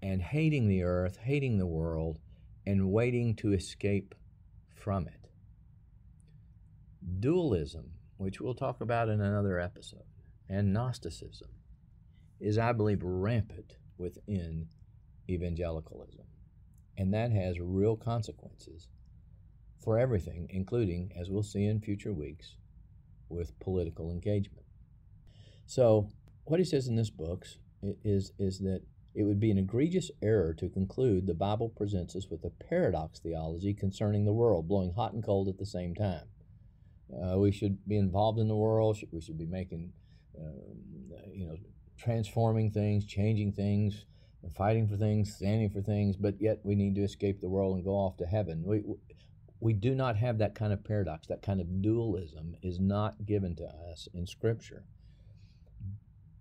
and 0.02 0.22
hating 0.22 0.68
the 0.68 0.84
earth, 0.84 1.18
hating 1.24 1.58
the 1.58 1.66
world, 1.66 2.20
and 2.66 2.92
waiting 2.92 3.36
to 3.36 3.54
escape 3.54 4.14
from 4.76 5.08
it. 5.08 5.30
Dualism, 7.20 7.94
which 8.18 8.42
we'll 8.42 8.54
talk 8.54 8.82
about 8.82 9.10
in 9.10 9.22
another 9.22 9.60
episode, 9.60 10.04
and 10.50 10.74
Gnosticism 10.74 11.50
is, 12.40 12.58
I 12.58 12.74
believe, 12.74 13.02
rampant 13.04 13.78
within 13.98 14.68
evangelicalism. 15.30 16.26
And 16.98 17.14
that 17.14 17.32
has 17.32 17.60
real 17.60 17.96
consequences 17.96 18.88
for 19.84 20.00
everything, 20.00 20.48
including, 20.50 21.12
as 21.16 21.30
we'll 21.30 21.44
see 21.44 21.66
in 21.66 21.80
future 21.80 22.14
weeks, 22.14 22.56
with 23.30 23.60
political 23.60 24.12
engagement. 24.12 24.67
So, 25.68 26.08
what 26.46 26.60
he 26.62 26.66
says 26.66 26.88
in 26.88 26.96
this 26.96 27.10
book 27.10 27.46
is, 28.04 28.32
is 28.40 28.60
that 28.60 28.82
it 29.14 29.24
would 29.24 29.40
be 29.40 29.52
an 29.52 29.58
egregious 29.58 30.10
error 30.22 30.54
to 30.54 30.70
conclude 30.70 31.28
the 31.28 31.34
Bible 31.34 31.68
presents 31.68 32.16
us 32.16 32.30
with 32.30 32.46
a 32.46 32.50
paradox 32.50 33.20
theology 33.20 33.74
concerning 33.74 34.24
the 34.24 34.32
world, 34.32 34.70
blowing 34.70 34.94
hot 34.94 35.12
and 35.12 35.22
cold 35.22 35.50
at 35.50 35.58
the 35.58 35.66
same 35.66 35.94
time. 35.94 36.24
Uh, 37.12 37.38
we 37.38 37.52
should 37.52 37.86
be 37.86 37.98
involved 37.98 38.40
in 38.40 38.48
the 38.48 38.56
world. 38.56 38.98
We 39.12 39.20
should 39.20 39.38
be 39.38 39.46
making, 39.46 39.92
uh, 40.40 40.72
you 41.34 41.48
know, 41.48 41.58
transforming 41.98 42.72
things, 42.72 43.06
changing 43.06 43.52
things, 43.52 44.06
fighting 44.56 44.88
for 44.88 44.96
things, 44.96 45.36
standing 45.36 45.70
for 45.70 45.82
things. 45.82 46.16
But 46.16 46.36
yet 46.40 46.60
we 46.64 46.76
need 46.76 46.96
to 46.96 47.04
escape 47.04 47.42
the 47.42 47.50
world 47.50 47.76
and 47.76 47.84
go 47.84 47.92
off 47.92 48.16
to 48.18 48.26
heaven. 48.26 48.64
We 48.66 48.84
we 49.60 49.74
do 49.74 49.96
not 49.96 50.16
have 50.16 50.38
that 50.38 50.56
kind 50.56 50.72
of 50.72 50.86
paradox. 50.86 51.28
That 51.28 51.42
kind 51.42 51.60
of 51.60 51.82
dualism 51.82 52.56
is 52.62 52.80
not 52.80 53.26
given 53.26 53.56
to 53.58 53.66
us 53.66 54.08
in 54.14 54.28
Scripture 54.28 54.86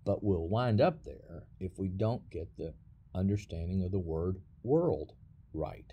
but 0.07 0.23
we'll 0.23 0.47
wind 0.47 0.79
up 0.79 1.03
there 1.03 1.43
if 1.59 1.77
we 1.77 1.89
don't 1.89 2.29
get 2.29 2.47
the 2.55 2.73
understanding 3.13 3.83
of 3.83 3.91
the 3.91 3.99
word 3.99 4.37
world 4.63 5.11
right, 5.53 5.91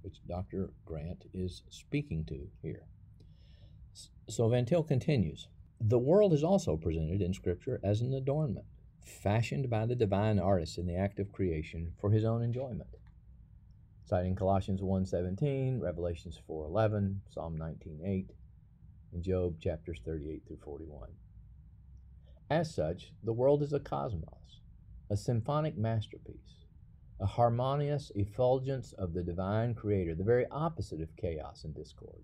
which 0.00 0.26
Dr. 0.26 0.70
Grant 0.86 1.26
is 1.34 1.62
speaking 1.68 2.24
to 2.24 2.48
here. 2.62 2.86
So 4.26 4.48
Van 4.48 4.64
Til 4.64 4.82
continues 4.82 5.48
The 5.78 5.98
world 5.98 6.32
is 6.32 6.42
also 6.42 6.78
presented 6.78 7.20
in 7.20 7.34
Scripture 7.34 7.78
as 7.84 8.00
an 8.00 8.14
adornment, 8.14 8.64
fashioned 9.04 9.68
by 9.68 9.84
the 9.84 9.96
divine 9.96 10.38
artist 10.38 10.78
in 10.78 10.86
the 10.86 10.96
act 10.96 11.18
of 11.18 11.30
creation 11.30 11.92
for 12.00 12.10
his 12.10 12.24
own 12.24 12.42
enjoyment. 12.42 12.96
Citing 14.06 14.34
Colossians 14.34 14.80
1.17, 14.80 15.78
Revelations 15.78 16.40
4.11, 16.48 17.16
Psalm 17.28 17.58
19.8, 17.58 18.28
and 19.12 19.22
Job 19.22 19.60
chapters 19.60 20.00
38 20.06 20.42
through 20.46 20.58
41. 20.64 21.10
As 22.52 22.74
such, 22.74 23.14
the 23.24 23.32
world 23.32 23.62
is 23.62 23.72
a 23.72 23.80
cosmos, 23.80 24.60
a 25.08 25.16
symphonic 25.16 25.78
masterpiece, 25.78 26.66
a 27.18 27.24
harmonious 27.24 28.12
effulgence 28.14 28.92
of 28.92 29.14
the 29.14 29.22
divine 29.22 29.72
creator, 29.72 30.14
the 30.14 30.22
very 30.22 30.44
opposite 30.50 31.00
of 31.00 31.16
chaos 31.16 31.64
and 31.64 31.74
discord. 31.74 32.22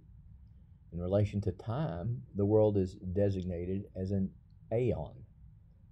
In 0.92 1.00
relation 1.00 1.40
to 1.40 1.52
time, 1.52 2.24
the 2.34 2.44
world 2.44 2.76
is 2.76 2.96
designated 2.96 3.86
as 3.96 4.10
an 4.10 4.30
aeon, 4.70 5.24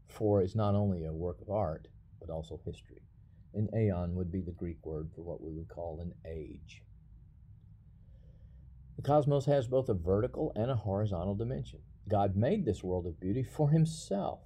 for 0.07 0.43
it's 0.43 0.55
not 0.55 0.75
only 0.75 1.07
a 1.07 1.15
work 1.15 1.41
of 1.41 1.49
art, 1.49 1.89
but 2.21 2.29
also 2.29 2.61
history. 2.63 3.01
An 3.55 3.71
aeon 3.75 4.15
would 4.17 4.31
be 4.31 4.43
the 4.43 4.53
Greek 4.53 4.85
word 4.85 5.09
for 5.15 5.23
what 5.23 5.41
we 5.41 5.51
would 5.51 5.69
call 5.69 6.01
an 6.01 6.13
age. 6.31 6.83
The 8.97 9.03
cosmos 9.03 9.47
has 9.47 9.67
both 9.67 9.89
a 9.89 9.95
vertical 9.95 10.53
and 10.55 10.71
a 10.71 10.77
horizontal 10.77 11.37
dimension. 11.37 11.81
God 12.09 12.37
made 12.37 12.65
this 12.65 12.85
world 12.85 13.07
of 13.07 13.19
beauty 13.19 13.43
for 13.43 13.71
himself, 13.71 14.41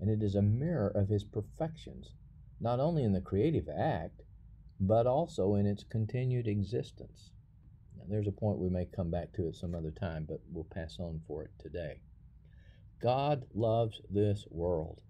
and 0.00 0.10
it 0.10 0.22
is 0.24 0.34
a 0.34 0.42
mirror 0.42 0.88
of 0.88 1.08
his 1.08 1.22
perfections, 1.22 2.14
not 2.60 2.80
only 2.80 3.04
in 3.04 3.12
the 3.12 3.20
creative 3.20 3.68
act, 3.68 4.22
but 4.80 5.06
also 5.06 5.54
in 5.54 5.66
its 5.66 5.84
continued 5.84 6.48
existence. 6.48 7.30
Now, 7.96 8.04
there's 8.08 8.26
a 8.26 8.32
point 8.32 8.58
we 8.58 8.70
may 8.70 8.86
come 8.86 9.08
back 9.08 9.32
to 9.34 9.46
at 9.46 9.54
some 9.54 9.74
other 9.74 9.92
time, 9.92 10.26
but 10.28 10.40
we'll 10.50 10.64
pass 10.64 10.98
on 10.98 11.20
for 11.28 11.44
it 11.44 11.52
today. 11.60 12.00
God 13.00 13.44
loves 13.54 14.00
this 14.10 14.44
world, 14.50 15.00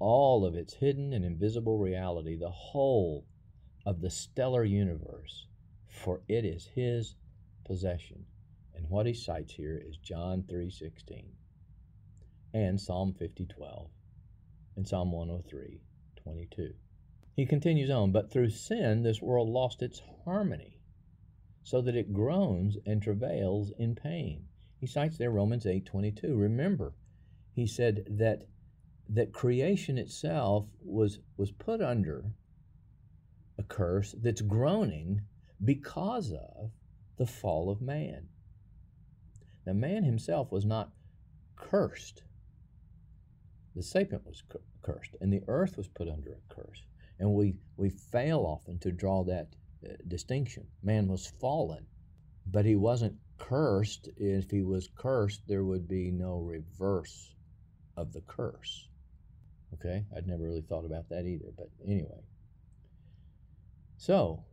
all 0.00 0.44
of 0.44 0.56
its 0.56 0.74
hidden 0.74 1.12
and 1.12 1.24
invisible 1.24 1.78
reality, 1.78 2.36
the 2.36 2.50
whole 2.50 3.24
of 3.84 4.00
the 4.00 4.10
stellar 4.10 4.64
universe, 4.64 5.46
for 5.86 6.22
it 6.28 6.44
is 6.44 6.70
his 6.74 7.14
possession 7.64 8.26
and 8.76 8.88
what 8.90 9.06
he 9.06 9.14
cites 9.14 9.54
here 9.54 9.76
is 9.76 9.96
John 9.96 10.42
3:16 10.42 11.32
and 12.52 12.80
Psalm 12.80 13.14
50:12 13.14 13.88
and 14.76 14.86
Psalm 14.86 15.10
103:22. 15.12 16.74
He 17.34 17.46
continues 17.46 17.90
on, 17.90 18.12
but 18.12 18.30
through 18.30 18.50
sin 18.50 19.02
this 19.02 19.22
world 19.22 19.48
lost 19.48 19.82
its 19.82 20.00
harmony, 20.24 20.78
so 21.62 21.80
that 21.80 21.96
it 21.96 22.12
groans 22.12 22.76
and 22.86 23.02
travails 23.02 23.70
in 23.78 23.94
pain. 23.94 24.48
He 24.78 24.86
cites 24.86 25.18
there 25.18 25.30
Romans 25.30 25.64
8:22. 25.64 26.36
Remember, 26.36 26.94
he 27.52 27.66
said 27.66 28.06
that 28.08 28.46
that 29.08 29.32
creation 29.32 29.96
itself 29.98 30.68
was 30.84 31.20
was 31.36 31.50
put 31.50 31.80
under 31.80 32.34
a 33.56 33.62
curse 33.62 34.12
that's 34.12 34.42
groaning 34.42 35.22
because 35.64 36.32
of 36.32 36.72
the 37.16 37.26
fall 37.26 37.70
of 37.70 37.80
man. 37.80 38.28
Now, 39.66 39.72
man 39.72 40.04
himself 40.04 40.52
was 40.52 40.64
not 40.64 40.92
cursed. 41.56 42.22
The 43.74 43.82
serpent 43.82 44.24
was 44.24 44.42
cursed, 44.82 45.16
and 45.20 45.32
the 45.32 45.42
earth 45.48 45.76
was 45.76 45.88
put 45.88 46.08
under 46.08 46.30
a 46.30 46.54
curse. 46.54 46.84
And 47.18 47.34
we, 47.34 47.56
we 47.76 47.90
fail 47.90 48.40
often 48.40 48.78
to 48.78 48.92
draw 48.92 49.24
that 49.24 49.48
uh, 49.84 49.94
distinction. 50.06 50.66
Man 50.82 51.08
was 51.08 51.26
fallen, 51.40 51.84
but 52.46 52.64
he 52.64 52.76
wasn't 52.76 53.16
cursed. 53.38 54.08
If 54.16 54.50
he 54.50 54.62
was 54.62 54.88
cursed, 54.94 55.42
there 55.48 55.64
would 55.64 55.88
be 55.88 56.10
no 56.10 56.38
reverse 56.38 57.34
of 57.96 58.12
the 58.12 58.22
curse. 58.22 58.88
Okay? 59.74 60.04
I'd 60.16 60.26
never 60.26 60.44
really 60.44 60.62
thought 60.62 60.84
about 60.84 61.08
that 61.08 61.26
either, 61.26 61.52
but 61.56 61.70
anyway. 61.84 62.22
So, 63.96 64.44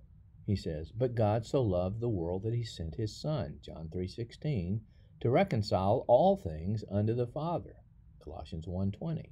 he 0.45 0.55
says, 0.55 0.91
but 0.91 1.15
God 1.15 1.45
so 1.45 1.61
loved 1.61 1.99
the 1.99 2.09
world 2.09 2.43
that 2.43 2.53
he 2.53 2.63
sent 2.63 2.95
his 2.95 3.15
son, 3.15 3.59
John 3.61 3.89
3:16, 3.89 4.81
to 5.23 5.29
reconcile 5.29 6.03
all 6.09 6.35
things 6.35 6.83
unto 6.91 7.13
the 7.13 7.25
Father. 7.25 7.77
Colossians 8.19 8.67
1:20. 8.67 9.31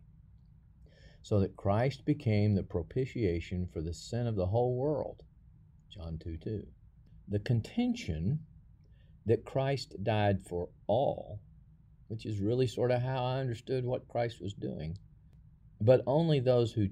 So 1.22 1.42
that 1.42 1.58
Christ 1.58 2.06
became 2.06 2.56
the 2.56 2.64
propitiation 2.64 3.68
for 3.68 3.82
the 3.82 3.94
sin 3.94 4.26
of 4.26 4.38
the 4.38 4.46
whole 4.46 4.78
world. 4.78 5.26
John 5.90 6.18
2:2. 6.18 6.66
The 7.28 7.40
contention 7.40 8.46
that 9.26 9.44
Christ 9.44 10.02
died 10.02 10.46
for 10.46 10.70
all, 10.88 11.42
which 12.08 12.26
is 12.26 12.40
really 12.40 12.68
sort 12.68 12.92
of 12.92 13.02
how 13.02 13.26
I 13.26 13.42
understood 13.42 13.84
what 13.84 14.08
Christ 14.08 14.40
was 14.40 14.54
doing, 14.54 14.98
but 15.82 16.04
only 16.08 16.40
those 16.40 16.72
who 16.72 16.88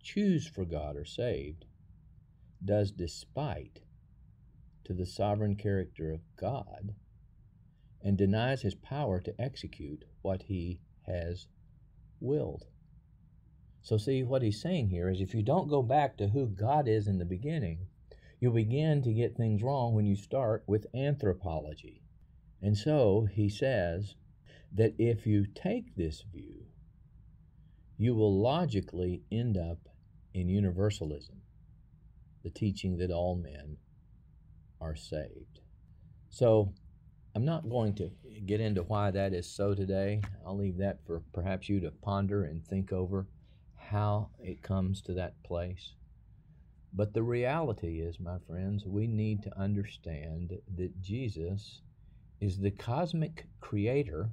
choose 0.00 0.48
for 0.48 0.64
God 0.64 0.96
are 0.96 1.04
saved, 1.04 1.66
does 2.64 2.90
despite 2.90 3.84
to 4.82 4.92
the 4.92 5.06
sovereign 5.06 5.54
character 5.54 6.10
of 6.10 6.34
God 6.34 6.96
and 8.02 8.16
denies 8.16 8.62
his 8.62 8.74
power 8.74 9.20
to 9.20 9.40
execute 9.40 10.04
what 10.22 10.42
he 10.42 10.80
has 11.06 11.46
willed. 12.20 12.66
So, 13.82 13.96
see, 13.96 14.22
what 14.22 14.42
he's 14.42 14.60
saying 14.60 14.88
here 14.88 15.08
is 15.08 15.20
if 15.20 15.34
you 15.34 15.42
don't 15.42 15.68
go 15.68 15.82
back 15.82 16.16
to 16.18 16.28
who 16.28 16.46
God 16.46 16.86
is 16.86 17.06
in 17.06 17.18
the 17.18 17.24
beginning, 17.24 17.86
you'll 18.38 18.52
begin 18.52 19.02
to 19.02 19.12
get 19.12 19.36
things 19.36 19.62
wrong 19.62 19.94
when 19.94 20.06
you 20.06 20.16
start 20.16 20.64
with 20.66 20.86
anthropology. 20.94 22.02
And 22.62 22.76
so 22.76 23.26
he 23.30 23.48
says 23.48 24.14
that 24.72 24.94
if 24.98 25.26
you 25.26 25.46
take 25.46 25.94
this 25.96 26.22
view, 26.32 26.66
you 27.96 28.14
will 28.14 28.40
logically 28.40 29.22
end 29.30 29.56
up 29.56 29.88
in 30.32 30.48
universalism, 30.48 31.42
the 32.42 32.50
teaching 32.50 32.96
that 32.98 33.10
all 33.10 33.36
men 33.36 33.76
are 34.80 34.96
saved. 34.96 35.60
So 36.28 36.72
I'm 37.34 37.44
not 37.44 37.68
going 37.68 37.94
to 37.94 38.10
get 38.44 38.60
into 38.60 38.82
why 38.82 39.12
that 39.12 39.32
is 39.32 39.46
so 39.46 39.72
today. 39.74 40.20
I'll 40.44 40.56
leave 40.56 40.78
that 40.78 40.98
for 41.06 41.22
perhaps 41.32 41.68
you 41.68 41.78
to 41.80 41.90
ponder 41.90 42.44
and 42.44 42.66
think 42.66 42.92
over 42.92 43.28
how 43.76 44.30
it 44.40 44.62
comes 44.62 45.00
to 45.02 45.14
that 45.14 45.40
place. 45.44 45.92
But 46.92 47.14
the 47.14 47.22
reality 47.22 48.00
is, 48.00 48.18
my 48.18 48.38
friends, 48.48 48.84
we 48.84 49.06
need 49.06 49.44
to 49.44 49.58
understand 49.58 50.58
that 50.76 51.00
Jesus 51.00 51.82
is 52.40 52.58
the 52.58 52.72
cosmic 52.72 53.46
creator 53.60 54.30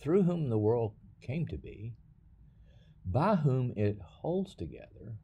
through 0.00 0.22
whom 0.22 0.48
the 0.48 0.58
world 0.58 0.92
came 1.20 1.46
to 1.48 1.58
be, 1.58 1.92
by 3.04 3.34
whom 3.34 3.74
it 3.76 3.98
holds 4.00 4.54
together, 4.54 5.18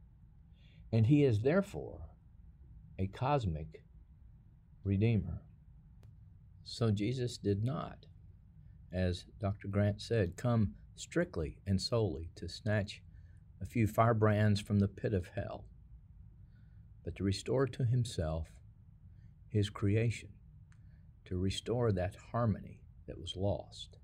and 0.92 1.06
he 1.06 1.24
is 1.24 1.40
therefore 1.40 2.00
a 2.98 3.06
cosmic 3.06 3.82
redeemer. 4.84 5.40
So 6.70 6.92
Jesus 6.92 7.36
did 7.36 7.64
not, 7.64 8.06
as 8.92 9.24
Dr. 9.40 9.66
Grant 9.66 10.00
said, 10.00 10.36
come 10.36 10.74
strictly 10.94 11.58
and 11.66 11.82
solely 11.82 12.30
to 12.36 12.48
snatch 12.48 13.02
a 13.60 13.66
few 13.66 13.88
firebrands 13.88 14.60
from 14.60 14.78
the 14.78 14.86
pit 14.86 15.12
of 15.12 15.26
hell, 15.34 15.64
but 17.04 17.16
to 17.16 17.24
restore 17.24 17.66
to 17.66 17.84
himself 17.84 18.46
his 19.48 19.68
creation, 19.68 20.28
to 21.24 21.36
restore 21.36 21.90
that 21.90 22.14
harmony 22.30 22.84
that 23.08 23.18
was 23.18 23.34
lost, 23.34 23.98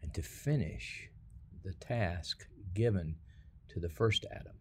and 0.00 0.14
to 0.14 0.22
finish 0.22 1.10
the 1.62 1.74
task 1.74 2.46
given 2.72 3.16
to 3.68 3.80
the 3.80 3.90
first 3.90 4.24
Adam 4.30 4.56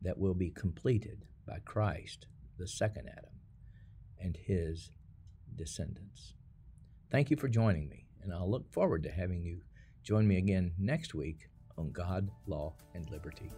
that 0.00 0.16
will 0.16 0.34
be 0.34 0.48
completed 0.48 1.26
by 1.46 1.58
Christ, 1.66 2.24
the 2.56 2.66
second 2.66 3.06
Adam, 3.10 3.38
and 4.18 4.34
his 4.34 4.90
descendants. 5.56 6.34
Thank 7.10 7.30
you 7.30 7.36
for 7.36 7.48
joining 7.48 7.88
me, 7.88 8.06
and 8.22 8.32
I'll 8.32 8.50
look 8.50 8.72
forward 8.72 9.02
to 9.04 9.10
having 9.10 9.42
you 9.42 9.60
join 10.02 10.26
me 10.26 10.38
again 10.38 10.72
next 10.78 11.14
week 11.14 11.48
on 11.78 11.92
God, 11.92 12.28
Law, 12.46 12.74
and 12.94 13.08
Liberty. 13.10 13.50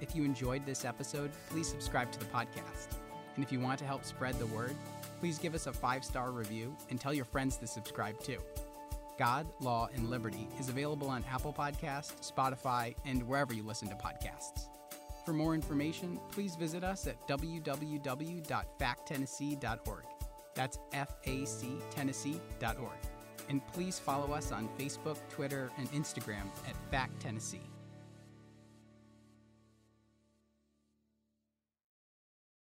If 0.00 0.14
you 0.14 0.24
enjoyed 0.24 0.64
this 0.66 0.84
episode, 0.84 1.30
please 1.50 1.68
subscribe 1.68 2.12
to 2.12 2.18
the 2.18 2.24
podcast. 2.26 2.96
And 3.34 3.44
if 3.44 3.50
you 3.50 3.60
want 3.60 3.78
to 3.80 3.84
help 3.84 4.04
spread 4.04 4.38
the 4.38 4.46
word, 4.46 4.76
please 5.20 5.38
give 5.38 5.54
us 5.54 5.66
a 5.66 5.72
five 5.72 6.04
star 6.04 6.30
review 6.30 6.76
and 6.90 7.00
tell 7.00 7.14
your 7.14 7.24
friends 7.24 7.56
to 7.58 7.66
subscribe 7.66 8.20
too. 8.20 8.38
God, 9.18 9.46
Law, 9.60 9.88
and 9.94 10.10
Liberty 10.10 10.48
is 10.58 10.68
available 10.68 11.08
on 11.08 11.24
Apple 11.30 11.52
Podcasts, 11.52 12.32
Spotify, 12.32 12.96
and 13.04 13.22
wherever 13.22 13.54
you 13.54 13.62
listen 13.62 13.88
to 13.88 13.94
podcasts. 13.94 14.66
For 15.24 15.32
more 15.32 15.54
information, 15.54 16.18
please 16.30 16.56
visit 16.56 16.82
us 16.84 17.06
at 17.06 17.26
www.facttennessee.org. 17.28 20.13
That's 20.54 20.78
F 20.92 21.08
A 21.24 21.44
C 21.44 21.78
Tennessee.org. 21.90 22.98
And 23.48 23.60
please 23.72 23.98
follow 23.98 24.32
us 24.32 24.52
on 24.52 24.68
Facebook, 24.78 25.18
Twitter, 25.28 25.70
and 25.76 25.90
Instagram 25.92 26.46
at 26.66 26.76
Fact 26.90 27.20
Tennessee. 27.20 27.73